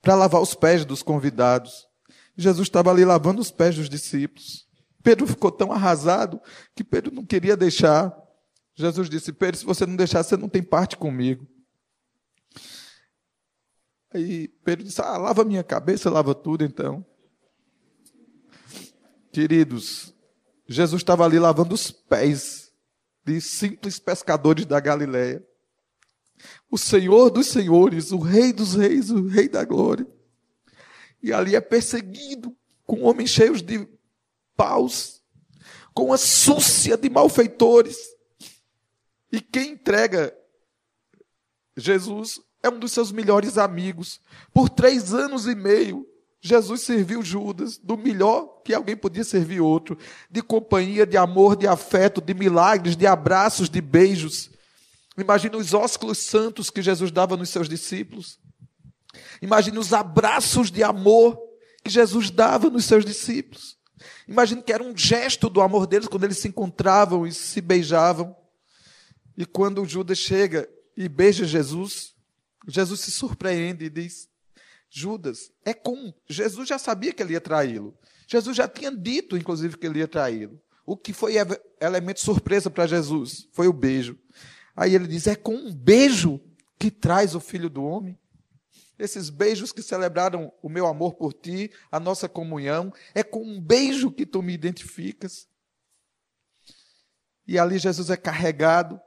[0.00, 1.88] para lavar os pés dos convidados.
[2.36, 4.68] Jesus estava ali lavando os pés dos discípulos.
[5.02, 6.40] Pedro ficou tão arrasado
[6.76, 8.16] que Pedro não queria deixar.
[8.76, 11.44] Jesus disse: Pedro, se você não deixar, você não tem parte comigo.
[14.12, 17.04] Aí Pedro disse: Ah, lava minha cabeça, lava tudo então.
[19.32, 20.14] Queridos,
[20.66, 22.72] Jesus estava ali lavando os pés
[23.24, 25.46] de simples pescadores da Galileia
[26.70, 30.06] o Senhor dos senhores, o Rei dos reis, o Rei da glória.
[31.22, 33.86] E ali é perseguido com homens cheios de
[34.56, 35.22] paus,
[35.92, 37.96] com a súcia de malfeitores.
[39.32, 40.36] E quem entrega
[41.76, 44.20] Jesus é um dos seus melhores amigos.
[44.52, 46.06] Por três anos e meio,
[46.40, 49.98] Jesus serviu Judas do melhor que alguém podia servir outro,
[50.30, 54.50] de companhia, de amor, de afeto, de milagres, de abraços, de beijos.
[55.18, 58.38] Imagine os ósculos santos que Jesus dava nos seus discípulos.
[59.42, 61.38] Imagine os abraços de amor
[61.84, 63.76] que Jesus dava nos seus discípulos.
[64.26, 68.34] Imagine que era um gesto do amor deles quando eles se encontravam e se beijavam.
[69.36, 72.14] E quando Judas chega e beija Jesus,
[72.68, 74.28] Jesus se surpreende e diz:
[74.90, 76.12] Judas, é com.
[76.28, 77.96] Jesus já sabia que ele ia traí-lo.
[78.26, 80.60] Jesus já tinha dito, inclusive, que ele ia traí-lo.
[80.84, 81.34] O que foi
[81.80, 84.18] elemento surpresa para Jesus foi o beijo.
[84.74, 86.40] Aí ele diz: é com um beijo
[86.78, 88.18] que traz o filho do homem.
[88.98, 93.58] Esses beijos que celebraram o meu amor por ti, a nossa comunhão, é com um
[93.60, 95.48] beijo que tu me identificas.
[97.46, 99.00] E ali Jesus é carregado,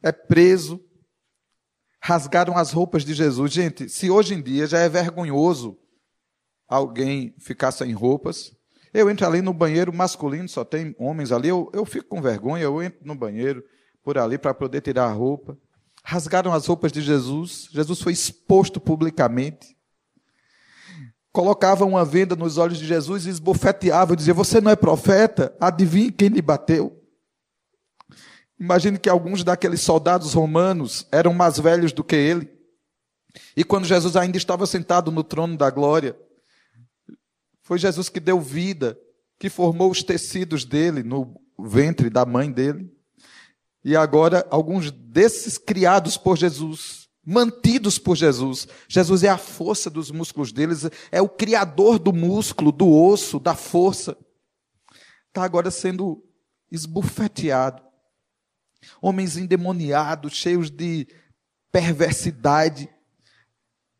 [0.00, 0.84] é preso,
[2.02, 3.52] rasgaram as roupas de Jesus.
[3.52, 5.78] Gente, se hoje em dia já é vergonhoso
[6.68, 8.52] alguém ficar sem roupas,
[8.92, 12.64] eu entro ali no banheiro masculino, só tem homens ali, eu, eu fico com vergonha,
[12.64, 13.62] eu entro no banheiro,
[14.02, 15.56] por ali para poder tirar a roupa.
[16.02, 17.68] Rasgaram as roupas de Jesus.
[17.70, 19.76] Jesus foi exposto publicamente.
[21.30, 25.56] Colocavam uma venda nos olhos de Jesus e esbofeteavam, diziam: Você não é profeta?
[25.60, 27.00] Adivinhe quem lhe bateu.
[28.62, 32.48] Imagine que alguns daqueles soldados romanos eram mais velhos do que ele.
[33.56, 36.16] E quando Jesus ainda estava sentado no trono da glória,
[37.60, 38.96] foi Jesus que deu vida,
[39.36, 42.88] que formou os tecidos dele no ventre da mãe dele.
[43.84, 48.68] E agora, alguns desses criados por Jesus, mantidos por Jesus.
[48.86, 53.56] Jesus é a força dos músculos deles, é o criador do músculo, do osso, da
[53.56, 54.16] força.
[55.26, 56.22] Está agora sendo
[56.70, 57.90] esbufeteado.
[59.00, 61.06] Homens endemoniados, cheios de
[61.70, 62.88] perversidade,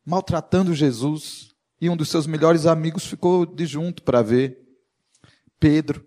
[0.05, 1.55] maltratando Jesus.
[1.81, 4.59] E um dos seus melhores amigos ficou de junto para ver.
[5.59, 6.05] Pedro.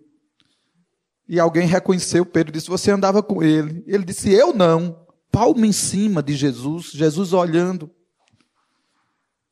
[1.28, 3.82] E alguém reconheceu Pedro e disse: Você andava com ele.
[3.86, 5.06] Ele disse: Eu não.
[5.30, 7.90] Palma em cima de Jesus, Jesus olhando.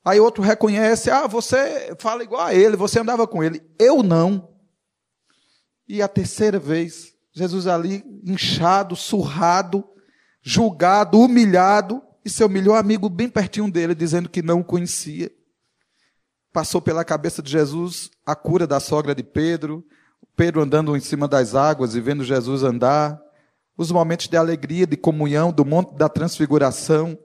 [0.04, 3.62] Aí outro reconhece: Ah, você fala igual a ele, você andava com ele.
[3.78, 4.54] Eu não.
[5.88, 9.84] E a terceira vez, Jesus ali inchado, surrado,
[10.40, 15.30] julgado, humilhado, e seu melhor amigo bem pertinho dele, dizendo que não o conhecia.
[16.52, 19.84] Passou pela cabeça de Jesus a cura da sogra de Pedro,
[20.36, 23.20] Pedro andando em cima das águas e vendo Jesus andar,
[23.76, 27.18] os momentos de alegria, de comunhão, do monte da transfiguração.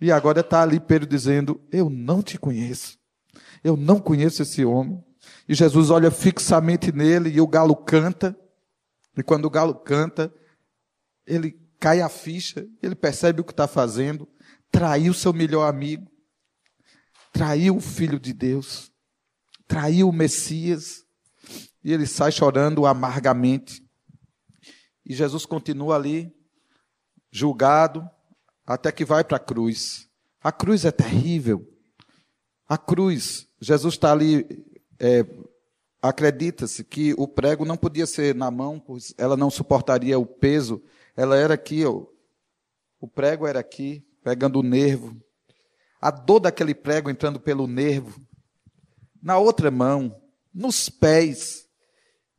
[0.00, 2.98] E agora está ali Pedro dizendo: Eu não te conheço.
[3.64, 5.02] Eu não conheço esse homem.
[5.48, 8.36] E Jesus olha fixamente nele e o galo canta.
[9.16, 10.32] E quando o galo canta,
[11.26, 14.28] ele cai a ficha, ele percebe o que está fazendo,
[14.70, 16.10] traiu seu melhor amigo,
[17.32, 18.92] traiu o Filho de Deus,
[19.66, 21.04] traiu o Messias,
[21.82, 23.82] e ele sai chorando amargamente.
[25.04, 26.34] E Jesus continua ali,
[27.30, 28.08] julgado,
[28.66, 30.08] até que vai para a cruz.
[30.42, 31.64] A cruz é terrível.
[32.68, 34.44] A cruz, Jesus está ali,
[34.98, 35.24] é,
[36.08, 40.82] acredita-se que o prego não podia ser na mão, pois ela não suportaria o peso
[41.16, 42.04] ela era aqui, ó.
[43.00, 45.16] o prego era aqui, pegando o nervo.
[45.98, 48.20] A dor daquele prego entrando pelo nervo.
[49.22, 50.20] Na outra mão,
[50.52, 51.66] nos pés.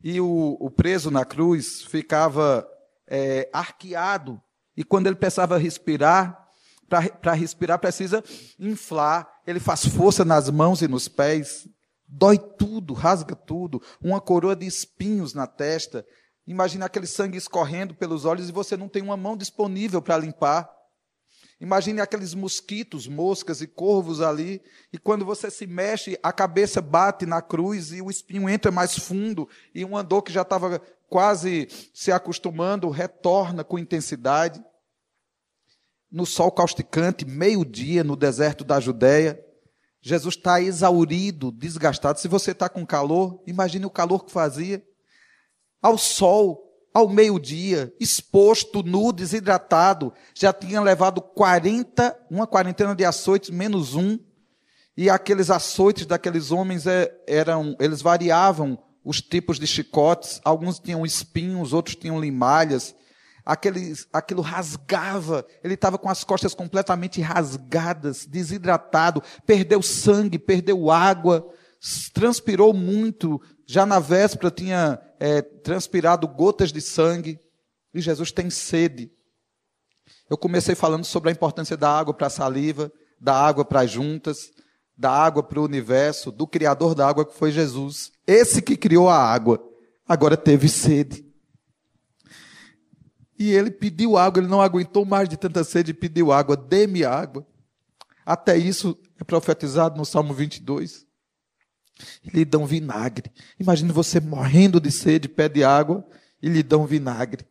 [0.01, 2.70] E o, o preso na cruz ficava
[3.07, 4.39] é, arqueado.
[4.76, 6.47] E quando ele precisava respirar,
[6.88, 8.24] para respirar precisa
[8.59, 9.28] inflar.
[9.45, 11.68] Ele faz força nas mãos e nos pés.
[12.08, 13.82] Dói tudo, rasga tudo.
[14.01, 16.05] Uma coroa de espinhos na testa.
[16.45, 20.72] Imagina aquele sangue escorrendo pelos olhos e você não tem uma mão disponível para limpar.
[21.60, 24.62] Imagine aqueles mosquitos, moscas e corvos ali,
[24.93, 28.95] e quando você se mexe, a cabeça bate na cruz e o espinho entra mais
[28.95, 30.80] fundo, e um andor que já estava
[31.10, 34.64] quase se acostumando retorna com intensidade.
[36.12, 39.43] No sol causticante, meio-dia, no deserto da Judéia,
[40.02, 42.20] Jesus está exaurido, desgastado.
[42.20, 44.84] Se você está com calor, imagine o calor que fazia.
[45.82, 53.50] Ao sol, ao meio-dia, exposto, nu, desidratado, já tinha levado 40, uma quarentena de açoites,
[53.50, 54.18] menos um,
[54.95, 61.06] e aqueles açoites daqueles homens é, eram, eles variavam os tipos de chicotes, alguns tinham
[61.06, 62.95] espinhos, outros tinham limalhas,
[63.48, 71.50] aqueles, aquilo rasgava, ele estava com as costas completamente rasgadas, desidratado, perdeu sangue, perdeu água,
[72.14, 77.39] transpirou muito, já na véspera tinha é, transpirado gotas de sangue,
[77.93, 79.10] e Jesus tem sede.
[80.30, 83.89] Eu comecei falando sobre a importância da água para a saliva, da água para as
[83.89, 84.52] juntas,
[84.98, 88.12] da água para o universo, do Criador da água que foi Jesus.
[88.28, 89.64] Esse que criou a água,
[90.06, 91.27] agora teve sede.
[93.38, 97.04] E ele pediu água, ele não aguentou mais de tanta sede e pediu água, dê-me
[97.04, 97.46] água.
[98.26, 101.06] Até isso é profetizado no Salmo 22
[102.24, 103.32] e lhe dão vinagre.
[103.60, 106.06] Imagine você morrendo de sede, pede água
[106.42, 107.46] e lhe dão vinagre.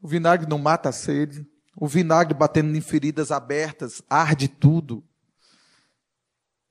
[0.00, 1.46] O vinagre não mata a sede.
[1.76, 5.04] O vinagre batendo em feridas abertas, arde tudo.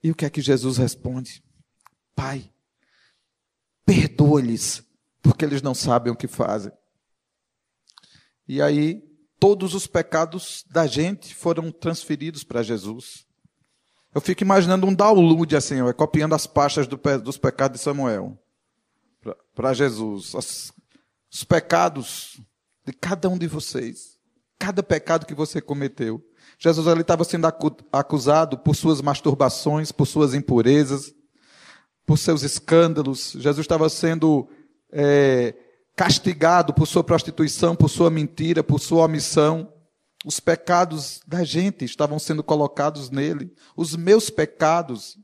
[0.03, 1.43] E o que é que Jesus responde?
[2.15, 2.51] Pai,
[3.85, 4.83] perdoa-lhes,
[5.21, 6.71] porque eles não sabem o que fazem.
[8.47, 9.03] E aí,
[9.39, 13.25] todos os pecados da gente foram transferidos para Jesus.
[14.15, 18.37] Eu fico imaginando um download assim, ó, copiando as pastas do, dos pecados de Samuel
[19.53, 20.33] para Jesus.
[20.33, 20.73] As,
[21.31, 22.39] os pecados
[22.85, 24.17] de cada um de vocês.
[24.57, 26.23] Cada pecado que você cometeu.
[26.57, 27.45] Jesus ali estava sendo
[27.91, 31.13] acusado por suas masturbações, por suas impurezas,
[32.05, 33.33] por seus escândalos.
[33.37, 34.49] Jesus estava sendo
[34.91, 35.53] é,
[35.97, 39.73] castigado por sua prostituição, por sua mentira, por sua omissão.
[40.23, 43.51] Os pecados da gente estavam sendo colocados nele.
[43.75, 45.17] Os meus pecados.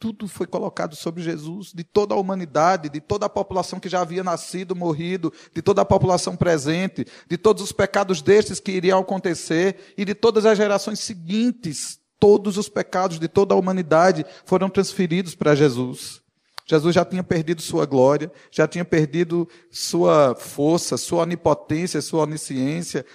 [0.00, 4.00] Tudo foi colocado sobre Jesus, de toda a humanidade, de toda a população que já
[4.00, 9.00] havia nascido, morrido, de toda a população presente, de todos os pecados destes que iriam
[9.00, 11.98] acontecer e de todas as gerações seguintes.
[12.18, 16.22] Todos os pecados de toda a humanidade foram transferidos para Jesus.
[16.68, 23.06] Jesus já tinha perdido sua glória, já tinha perdido sua força, sua onipotência, sua onisciência,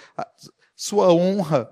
[0.74, 1.70] sua honra.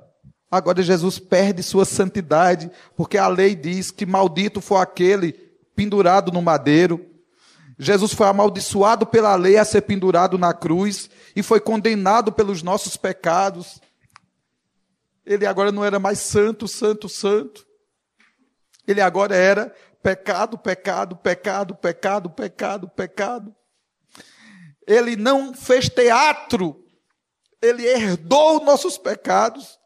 [0.48, 5.32] Agora Jesus perde sua santidade, porque a lei diz que maldito foi aquele
[5.74, 7.04] pendurado no madeiro.
[7.76, 12.96] Jesus foi amaldiçoado pela lei a ser pendurado na cruz e foi condenado pelos nossos
[12.96, 13.80] pecados.
[15.26, 17.66] Ele agora não era mais santo, santo, santo.
[18.86, 23.54] Ele agora era Pecado, pecado, pecado, pecado, pecado, pecado.
[24.86, 26.84] Ele não fez teatro,
[27.60, 29.78] ele herdou nossos pecados.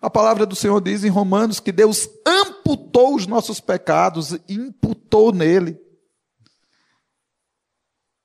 [0.00, 5.32] A palavra do Senhor diz em Romanos que Deus amputou os nossos pecados e imputou
[5.32, 5.80] nele.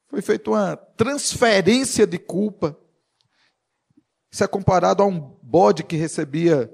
[0.08, 2.76] Foi feita uma transferência de culpa.
[4.32, 6.74] Isso é comparado a um bode que recebia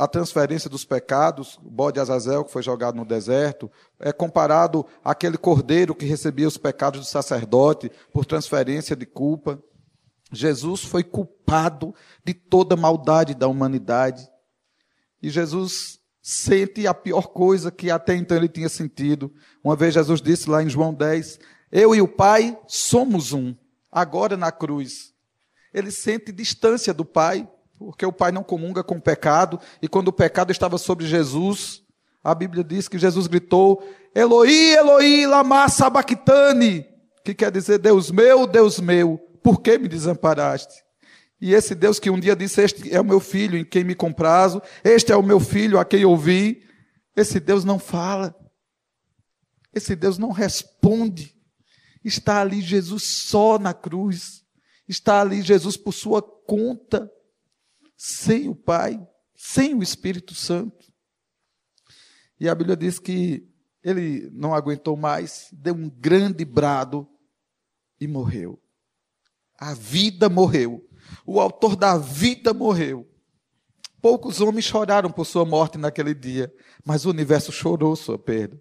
[0.00, 5.36] a transferência dos pecados, o bode Azazel que foi jogado no deserto, é comparado àquele
[5.36, 9.62] cordeiro que recebia os pecados do sacerdote por transferência de culpa.
[10.32, 11.94] Jesus foi culpado
[12.24, 14.26] de toda maldade da humanidade.
[15.22, 19.30] E Jesus sente a pior coisa que até então ele tinha sentido.
[19.62, 21.38] Uma vez Jesus disse lá em João 10:
[21.70, 23.54] Eu e o Pai somos um,
[23.92, 25.12] agora na cruz.
[25.74, 27.46] Ele sente distância do Pai,
[27.80, 31.82] porque o pai não comunga com o pecado, e quando o pecado estava sobre Jesus,
[32.22, 33.82] a Bíblia diz que Jesus gritou:
[34.14, 36.86] Eloi, Eloi, lama sabachthani,
[37.24, 40.74] que quer dizer Deus meu, Deus meu, por que me desamparaste?
[41.40, 43.94] E esse Deus que um dia disse: Este é o meu filho em quem me
[43.94, 46.62] comprazo, este é o meu filho a quem ouvi,
[47.16, 48.36] esse Deus não fala,
[49.74, 51.34] esse Deus não responde.
[52.04, 54.42] Está ali Jesus só na cruz,
[54.86, 57.10] está ali Jesus por sua conta
[58.02, 58.98] sem o Pai,
[59.36, 60.90] sem o Espírito Santo.
[62.40, 63.46] E a Bíblia diz que
[63.84, 67.06] ele não aguentou mais, deu um grande brado
[68.00, 68.58] e morreu.
[69.54, 70.82] A vida morreu.
[71.26, 73.06] O autor da vida morreu.
[74.00, 76.50] Poucos homens choraram por sua morte naquele dia,
[76.82, 78.58] mas o universo chorou sua perda.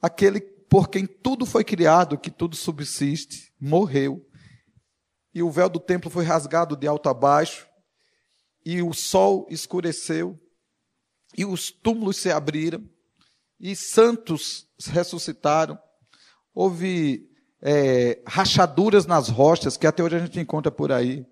[0.00, 4.26] Aquele por quem tudo foi criado, que tudo subsiste, morreu.
[5.34, 7.68] E o véu do templo foi rasgado de alto a baixo,
[8.66, 10.36] e o sol escureceu,
[11.38, 12.84] e os túmulos se abriram,
[13.60, 15.78] e santos ressuscitaram.
[16.52, 17.30] Houve
[17.62, 21.24] é, rachaduras nas rochas, que até hoje a gente encontra por aí.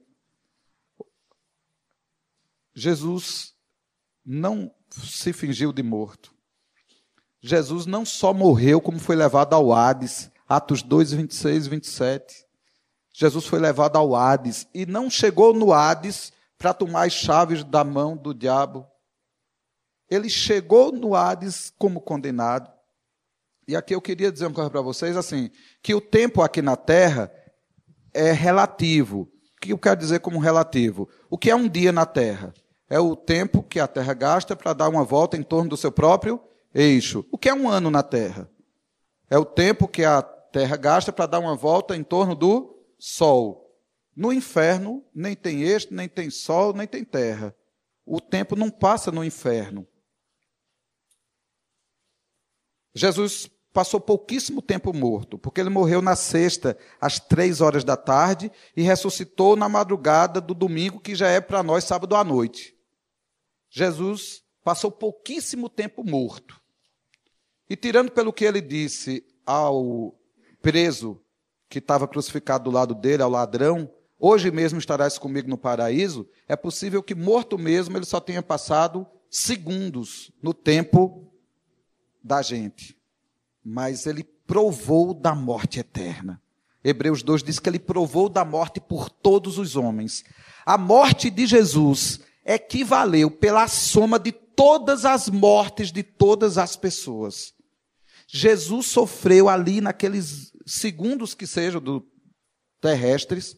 [2.72, 3.52] Jesus
[4.24, 6.32] não se fingiu de morto.
[7.40, 12.46] Jesus não só morreu, como foi levado ao Hades, Atos 2, 26 e 27.
[13.12, 16.32] Jesus foi levado ao Hades e não chegou no Hades
[16.64, 18.86] para tomar as chaves da mão do diabo.
[20.08, 22.72] Ele chegou no Hades como condenado.
[23.68, 25.50] E aqui eu queria dizer uma coisa para vocês, assim,
[25.82, 27.30] que o tempo aqui na Terra
[28.14, 29.30] é relativo.
[29.58, 31.06] O que eu quero dizer como relativo?
[31.28, 32.54] O que é um dia na Terra?
[32.88, 35.92] É o tempo que a Terra gasta para dar uma volta em torno do seu
[35.92, 36.40] próprio
[36.72, 37.26] eixo.
[37.30, 38.48] O que é um ano na Terra?
[39.28, 43.63] É o tempo que a Terra gasta para dar uma volta em torno do Sol.
[44.16, 47.54] No inferno, nem tem este, nem tem sol, nem tem terra.
[48.06, 49.86] O tempo não passa no inferno.
[52.94, 58.52] Jesus passou pouquíssimo tempo morto, porque ele morreu na sexta, às três horas da tarde,
[58.76, 62.76] e ressuscitou na madrugada do domingo, que já é para nós sábado à noite.
[63.68, 66.60] Jesus passou pouquíssimo tempo morto.
[67.68, 70.14] E tirando pelo que ele disse ao
[70.62, 71.20] preso
[71.68, 76.56] que estava crucificado do lado dele, ao ladrão, hoje mesmo estarás comigo no paraíso, é
[76.56, 81.32] possível que morto mesmo ele só tenha passado segundos no tempo
[82.22, 82.96] da gente.
[83.64, 86.40] Mas ele provou da morte eterna.
[86.82, 90.22] Hebreus 2 diz que ele provou da morte por todos os homens.
[90.66, 97.54] A morte de Jesus equivaleu pela soma de todas as mortes de todas as pessoas.
[98.28, 102.06] Jesus sofreu ali naqueles segundos que sejam do
[102.80, 103.56] terrestres,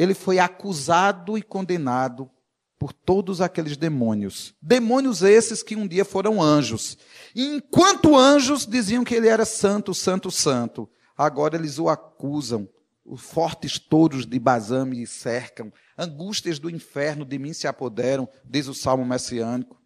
[0.00, 2.30] ele foi acusado e condenado
[2.78, 4.54] por todos aqueles demônios.
[4.62, 6.96] Demônios esses que um dia foram anjos.
[7.34, 12.66] E enquanto anjos diziam que ele era santo, santo, santo, agora eles o acusam.
[13.04, 18.68] Os fortes touros de Bazã me cercam, angústias do inferno de mim se apoderam, diz
[18.68, 19.78] o salmo messiânico.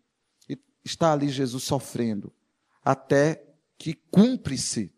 [0.49, 2.33] E está ali Jesus sofrendo,
[2.85, 3.43] até
[3.77, 4.95] que cumpre-se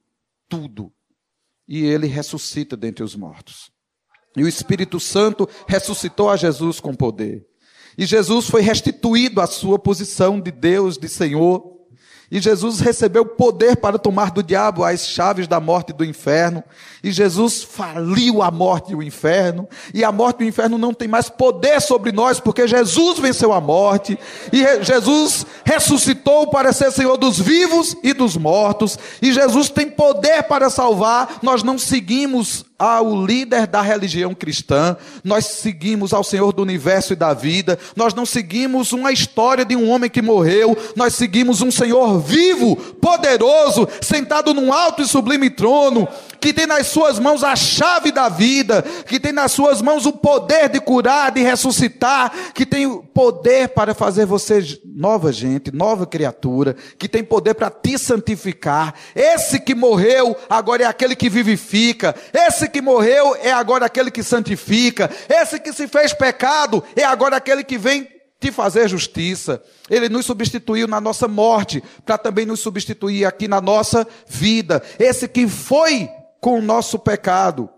[0.46, 0.92] tudo.
[1.66, 3.74] E ele ressuscita dentre os mortos.
[4.36, 7.44] E o Espírito Santo ressuscitou a Jesus com poder.
[7.98, 11.76] E Jesus foi restituído à sua posição de Deus, de Senhor.
[12.28, 16.62] E Jesus recebeu poder para tomar do diabo as chaves da morte e do inferno.
[17.02, 19.68] E Jesus faliu a morte e o inferno.
[19.94, 23.52] E a morte e o inferno não tem mais poder sobre nós, porque Jesus venceu
[23.52, 24.18] a morte.
[24.52, 28.98] E Jesus ressuscitou para ser Senhor dos vivos e dos mortos.
[29.22, 31.38] E Jesus tem poder para salvar.
[31.42, 37.16] Nós não seguimos ao líder da religião cristã, nós seguimos ao Senhor do universo e
[37.16, 41.70] da vida, nós não seguimos uma história de um homem que morreu, nós seguimos um
[41.70, 46.06] Senhor vivo, poderoso, sentado num alto e sublime trono,
[46.46, 50.12] que tem nas suas mãos a chave da vida, que tem nas suas mãos o
[50.12, 56.06] poder de curar, de ressuscitar, que tem o poder para fazer você nova gente, nova
[56.06, 58.94] criatura, que tem poder para te santificar.
[59.12, 62.14] Esse que morreu agora é aquele que vivifica.
[62.32, 65.10] Esse que morreu é agora aquele que santifica.
[65.28, 68.06] Esse que se fez pecado é agora aquele que vem
[68.38, 69.60] te fazer justiça.
[69.90, 74.80] Ele nos substituiu na nossa morte, para também nos substituir aqui na nossa vida.
[74.96, 76.08] Esse que foi
[76.40, 77.70] com o nosso pecado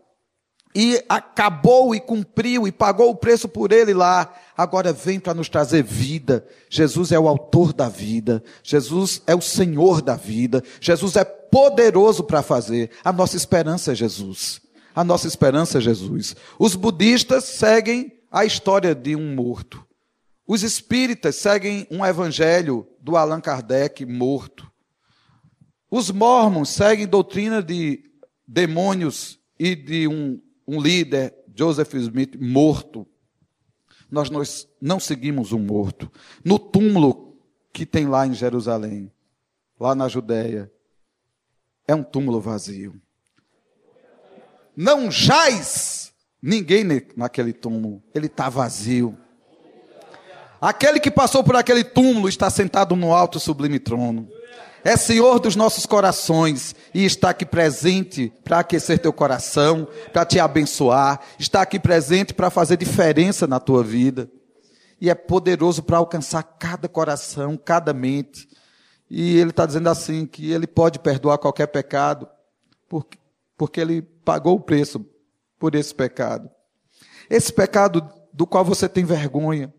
[0.75, 5.49] e acabou e cumpriu e pagou o preço por ele lá, agora vem para nos
[5.49, 6.47] trazer vida.
[6.69, 12.23] Jesus é o autor da vida, Jesus é o Senhor da vida, Jesus é poderoso
[12.23, 12.91] para fazer.
[13.05, 14.61] A nossa esperança é Jesus.
[14.95, 16.37] A nossa esperança é Jesus.
[16.59, 19.85] Os budistas seguem a história de um morto.
[20.47, 24.71] Os espíritas seguem um evangelho do Allan Kardec morto.
[25.91, 28.08] Os mormons seguem doutrina de
[28.49, 33.07] demônios e de um, um líder, Joseph Smith, morto.
[34.11, 36.11] Nós, nós não seguimos um morto.
[36.42, 37.36] No túmulo
[37.70, 39.12] que tem lá em Jerusalém,
[39.78, 40.72] lá na Judéia,
[41.86, 42.99] é um túmulo vazio.
[44.74, 46.84] Não jaz ninguém
[47.16, 49.18] naquele túmulo, ele está vazio.
[50.61, 54.28] Aquele que passou por aquele túmulo está sentado no alto sublime trono.
[54.85, 60.39] É Senhor dos nossos corações e está aqui presente para aquecer teu coração, para te
[60.39, 64.31] abençoar, está aqui presente para fazer diferença na tua vida.
[65.01, 68.49] E é poderoso para alcançar cada coração, cada mente.
[69.11, 72.29] E ele está dizendo assim: que ele pode perdoar qualquer pecado,
[72.89, 73.18] porque,
[73.57, 75.05] porque ele pagou o preço
[75.59, 76.51] por esse pecado.
[77.31, 79.72] Esse pecado do qual você tem vergonha,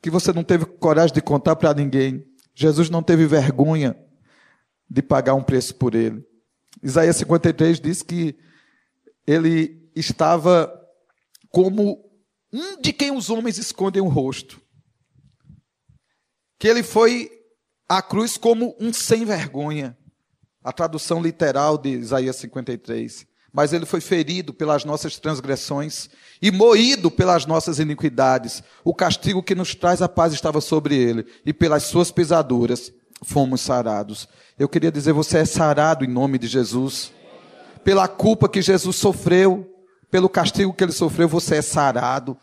[0.00, 2.24] que você não teve coragem de contar para ninguém.
[2.54, 3.96] Jesus não teve vergonha
[4.88, 6.24] de pagar um preço por ele.
[6.82, 8.36] Isaías 53 diz que
[9.26, 10.72] ele estava
[11.50, 12.04] como
[12.52, 14.60] um de quem os homens escondem o rosto.
[16.58, 17.30] Que ele foi
[17.88, 19.96] à cruz como um sem vergonha.
[20.62, 26.10] A tradução literal de Isaías 53 mas ele foi ferido pelas nossas transgressões
[26.42, 28.64] e moído pelas nossas iniquidades.
[28.82, 33.60] O castigo que nos traz a paz estava sobre ele, e pelas suas pisaduras fomos
[33.60, 34.28] sarados.
[34.58, 37.12] Eu queria dizer, você é sarado em nome de Jesus.
[37.82, 39.70] Pela culpa que Jesus sofreu,
[40.10, 42.36] pelo castigo que ele sofreu, você é sarado.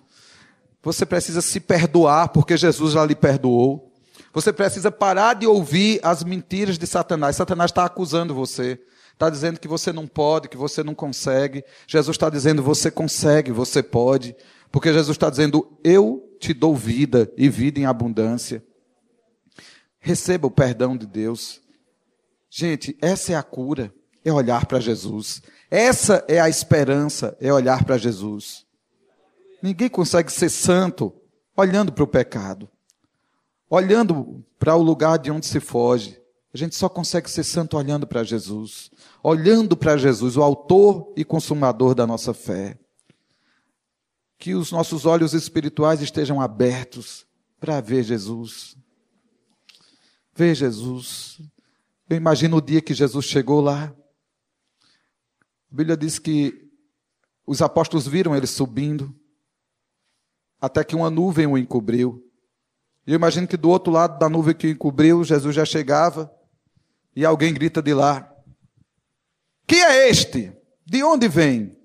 [0.84, 3.92] Você precisa se perdoar, porque Jesus já lhe perdoou.
[4.34, 7.36] Você precisa parar de ouvir as mentiras de Satanás.
[7.36, 8.80] Satanás está acusando você
[9.22, 11.64] está dizendo que você não pode, que você não consegue.
[11.86, 14.36] Jesus está dizendo você consegue, você pode.
[14.72, 18.64] Porque Jesus está dizendo eu te dou vida e vida em abundância.
[20.00, 21.62] Receba o perdão de Deus.
[22.52, 23.92] Gente, essa é a cura,
[24.24, 25.42] é olhar para Jesus.
[25.72, 28.66] Essa é a esperança, é olhar para Jesus.
[29.64, 31.12] Ninguém consegue ser santo
[31.58, 32.70] olhando para o pecado,
[33.70, 36.22] olhando para o lugar de onde se foge.
[36.54, 38.92] A gente só consegue ser santo olhando para Jesus
[39.24, 42.78] olhando para Jesus, o autor e consumador da nossa fé.
[44.38, 47.26] Que os nossos olhos espirituais estejam abertos
[47.60, 48.76] para ver Jesus.
[50.34, 51.40] Ver Jesus.
[52.12, 53.86] Eu imagino o dia que Jesus chegou lá.
[55.72, 56.70] A Bíblia diz que
[57.48, 59.16] os apóstolos viram ele subindo,
[60.60, 62.22] até que uma nuvem o encobriu.
[63.08, 66.30] Eu imagino que do outro lado da nuvem que o encobriu, Jesus já chegava
[67.16, 68.30] e alguém grita de lá:
[69.66, 70.52] que é este?
[70.86, 71.80] De onde vem?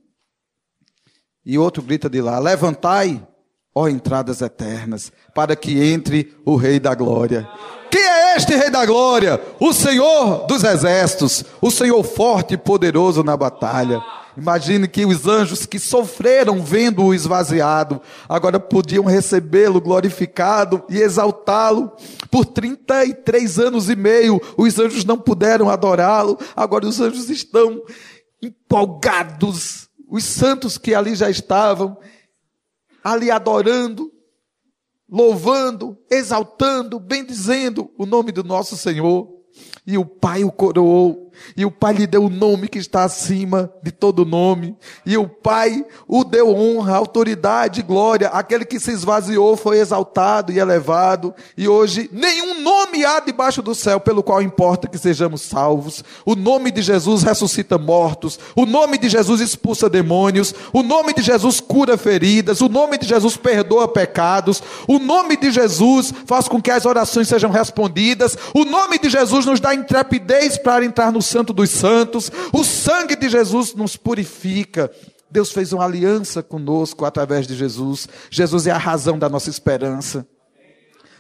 [1.44, 3.24] E outro grita de lá: Levantai,
[3.72, 7.48] ó entradas eternas, para que entre o Rei da Glória.
[7.90, 9.40] Quem é este Rei da Glória?
[9.60, 14.02] O Senhor dos Exércitos, o Senhor forte e poderoso na batalha.
[14.36, 21.90] Imagine que os anjos que sofreram vendo-o esvaziado, agora podiam recebê-lo glorificado e exaltá-lo.
[22.30, 27.82] Por 33 anos e meio, os anjos não puderam adorá-lo, agora os anjos estão
[28.42, 29.88] empolgados.
[30.08, 31.96] Os santos que ali já estavam,
[33.02, 34.12] ali adorando,
[35.10, 39.36] louvando, exaltando, bendizendo o nome do nosso Senhor.
[39.86, 41.30] E o Pai o coroou.
[41.56, 44.76] E o Pai lhe deu o nome que está acima de todo nome.
[45.04, 48.28] E o Pai o deu honra, autoridade, glória.
[48.28, 51.34] Aquele que se esvaziou foi exaltado e elevado.
[51.56, 56.02] E hoje nenhum nome há debaixo do céu pelo qual importa que sejamos salvos.
[56.24, 58.40] O nome de Jesus ressuscita mortos.
[58.56, 60.52] O nome de Jesus expulsa demônios.
[60.72, 62.60] O nome de Jesus cura feridas.
[62.60, 64.60] O nome de Jesus perdoa pecados.
[64.88, 68.36] O nome de Jesus faz com que as orações sejam respondidas.
[68.52, 72.32] O nome de Jesus nos dá intrepidez para entrar no Santo dos Santos.
[72.52, 74.90] O sangue de Jesus nos purifica.
[75.30, 78.08] Deus fez uma aliança conosco através de Jesus.
[78.28, 80.26] Jesus é a razão da nossa esperança.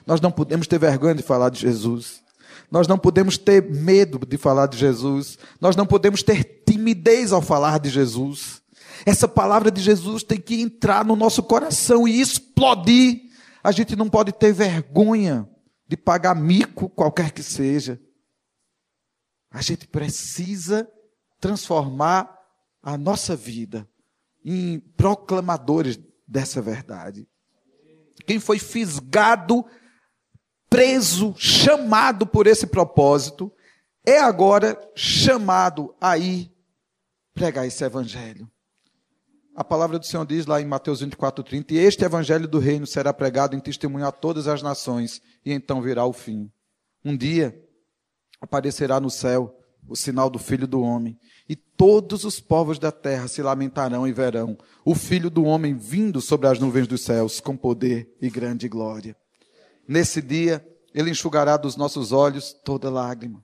[0.06, 2.22] Nós não podemos ter vergonha de falar de Jesus.
[2.70, 5.38] Nós não podemos ter medo de falar de Jesus.
[5.60, 8.62] Nós não podemos ter timidez ao falar de Jesus.
[9.04, 13.22] Essa palavra de Jesus tem que entrar no nosso coração e explodir.
[13.62, 15.48] A gente não pode ter vergonha
[15.88, 18.00] de pagar mico, qualquer que seja.
[19.50, 20.88] A gente precisa
[21.40, 22.32] transformar
[22.82, 23.88] a nossa vida
[24.44, 27.28] em proclamadores dessa verdade.
[28.26, 29.64] Quem foi fisgado
[30.68, 33.52] preso, chamado por esse propósito,
[34.04, 36.50] é agora chamado a ir
[37.34, 38.48] pregar esse evangelho.
[39.54, 42.86] A palavra do Senhor diz lá em Mateus 24, 30: E este evangelho do reino
[42.86, 46.50] será pregado em testemunho a todas as nações, e então virá o fim.
[47.04, 47.58] Um dia
[48.40, 49.58] aparecerá no céu
[49.88, 54.12] o sinal do Filho do Homem, e todos os povos da terra se lamentarão e
[54.12, 58.68] verão o Filho do Homem vindo sobre as nuvens dos céus com poder e grande
[58.68, 59.16] glória.
[59.88, 63.42] Nesse dia, Ele enxugará dos nossos olhos toda lágrima.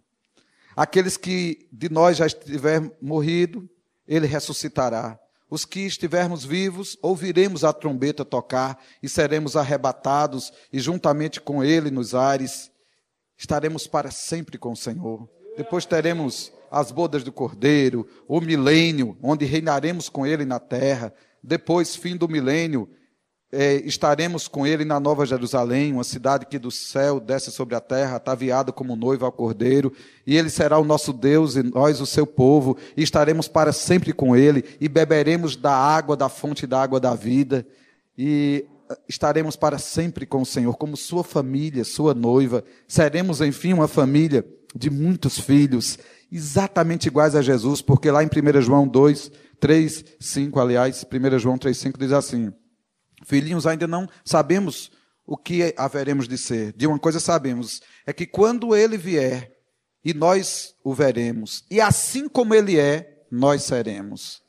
[0.75, 3.69] Aqueles que de nós já estiver morrido,
[4.07, 5.19] Ele ressuscitará.
[5.51, 11.91] Os que estivermos vivos, ouviremos a trombeta tocar e seremos arrebatados, e juntamente com Ele
[11.91, 12.71] nos ares,
[13.37, 15.29] estaremos para sempre com o Senhor.
[15.57, 21.13] Depois teremos as bodas do Cordeiro, o milênio, onde reinaremos com Ele na terra.
[21.43, 22.89] Depois, fim do milênio,
[23.53, 27.81] é, estaremos com ele na Nova Jerusalém, uma cidade que do céu desce sobre a
[27.81, 29.93] terra, ataviada como noiva ao cordeiro,
[30.27, 34.15] e ele será o nosso Deus e nós o seu povo, e estaremos para sempre
[34.15, 37.67] com ele, e beberemos da água da fonte da água da vida,
[38.17, 42.65] e ah, estaremos para sempre com o Senhor, como sua família, sua noiva.
[42.89, 45.99] Seremos, enfim, uma família de muitos filhos,
[46.31, 49.31] exatamente iguais a Jesus, porque lá em 1 João 2,
[49.61, 52.51] 3, 5, aliás, 1 João 3, 5 diz assim.
[53.25, 54.91] Filhinhos, ainda não sabemos
[55.27, 56.73] o que haveremos de ser.
[56.73, 59.53] De uma coisa sabemos, é que quando ele vier,
[60.05, 64.43] e nós o veremos, e assim como ele é, nós seremos.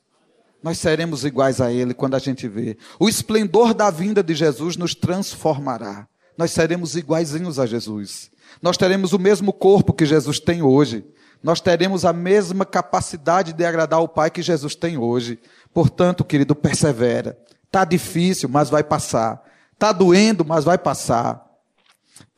[0.62, 2.76] Nós seremos iguais a ele quando a gente vê.
[2.98, 6.08] O esplendor da vinda de Jesus nos transformará.
[6.38, 8.30] Nós seremos iguaizinhos a Jesus.
[8.62, 11.04] Nós teremos o mesmo corpo que Jesus tem hoje.
[11.42, 15.38] Nós teremos a mesma capacidade de agradar o Pai que Jesus tem hoje.
[15.72, 17.38] Portanto, querido, persevera.
[17.74, 19.42] Tá difícil, mas vai passar.
[19.76, 21.44] Tá doendo, mas vai passar.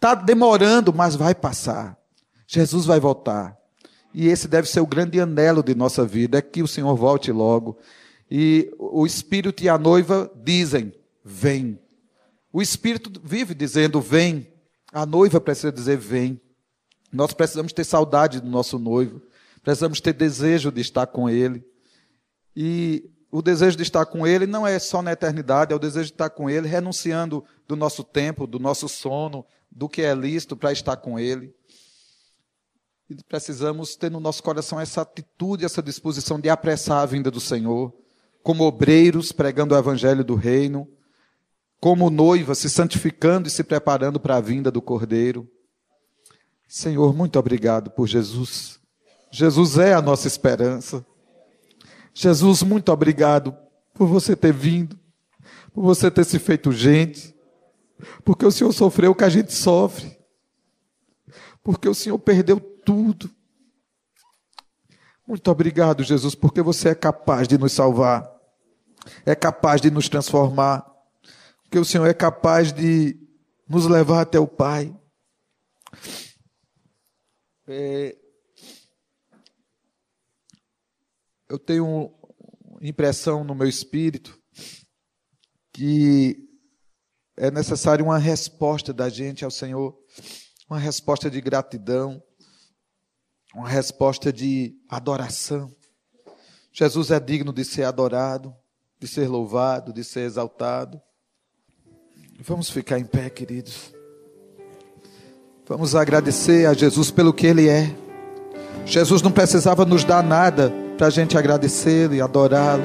[0.00, 1.94] Tá demorando, mas vai passar.
[2.46, 3.54] Jesus vai voltar.
[4.14, 7.30] E esse deve ser o grande anelo de nossa vida, é que o Senhor volte
[7.30, 7.76] logo.
[8.30, 10.90] E o Espírito e a noiva dizem:
[11.22, 11.78] Vem.
[12.50, 14.50] O Espírito vive dizendo: Vem.
[14.90, 16.40] A noiva precisa dizer: Vem.
[17.12, 19.20] Nós precisamos ter saudade do nosso noivo.
[19.62, 21.62] Precisamos ter desejo de estar com ele.
[22.56, 26.06] E o desejo de estar com Ele não é só na eternidade, é o desejo
[26.06, 30.56] de estar com Ele, renunciando do nosso tempo, do nosso sono, do que é lícito
[30.56, 31.54] para estar com Ele.
[33.10, 37.38] E precisamos ter no nosso coração essa atitude, essa disposição de apressar a vinda do
[37.38, 37.92] Senhor,
[38.42, 40.88] como obreiros pregando o Evangelho do Reino,
[41.78, 45.46] como noiva se santificando e se preparando para a vinda do Cordeiro.
[46.66, 48.80] Senhor, muito obrigado por Jesus.
[49.30, 51.04] Jesus é a nossa esperança.
[52.18, 53.54] Jesus, muito obrigado
[53.92, 54.98] por você ter vindo,
[55.74, 57.36] por você ter se feito gente,
[58.24, 60.18] porque o Senhor sofreu o que a gente sofre,
[61.62, 63.30] porque o Senhor perdeu tudo.
[65.28, 68.26] Muito obrigado, Jesus, porque você é capaz de nos salvar,
[69.26, 70.90] é capaz de nos transformar,
[71.64, 73.14] porque o Senhor é capaz de
[73.68, 74.96] nos levar até o Pai.
[77.68, 78.16] É,
[81.48, 82.12] eu tenho
[82.80, 84.38] impressão no meu espírito
[85.72, 86.36] que
[87.36, 89.96] é necessário uma resposta da gente ao Senhor,
[90.68, 92.22] uma resposta de gratidão,
[93.54, 95.70] uma resposta de adoração.
[96.72, 98.54] Jesus é digno de ser adorado,
[98.98, 101.00] de ser louvado, de ser exaltado.
[102.40, 103.94] Vamos ficar em pé, queridos.
[105.66, 107.94] Vamos agradecer a Jesus pelo que Ele é.
[108.86, 112.84] Jesus não precisava nos dar nada para a gente agradecê-lo e adorá-lo.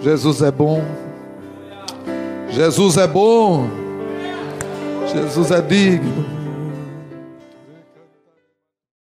[0.00, 0.82] Jesus é bom.
[2.50, 3.68] Jesus é bom.
[5.12, 6.37] Jesus é digno.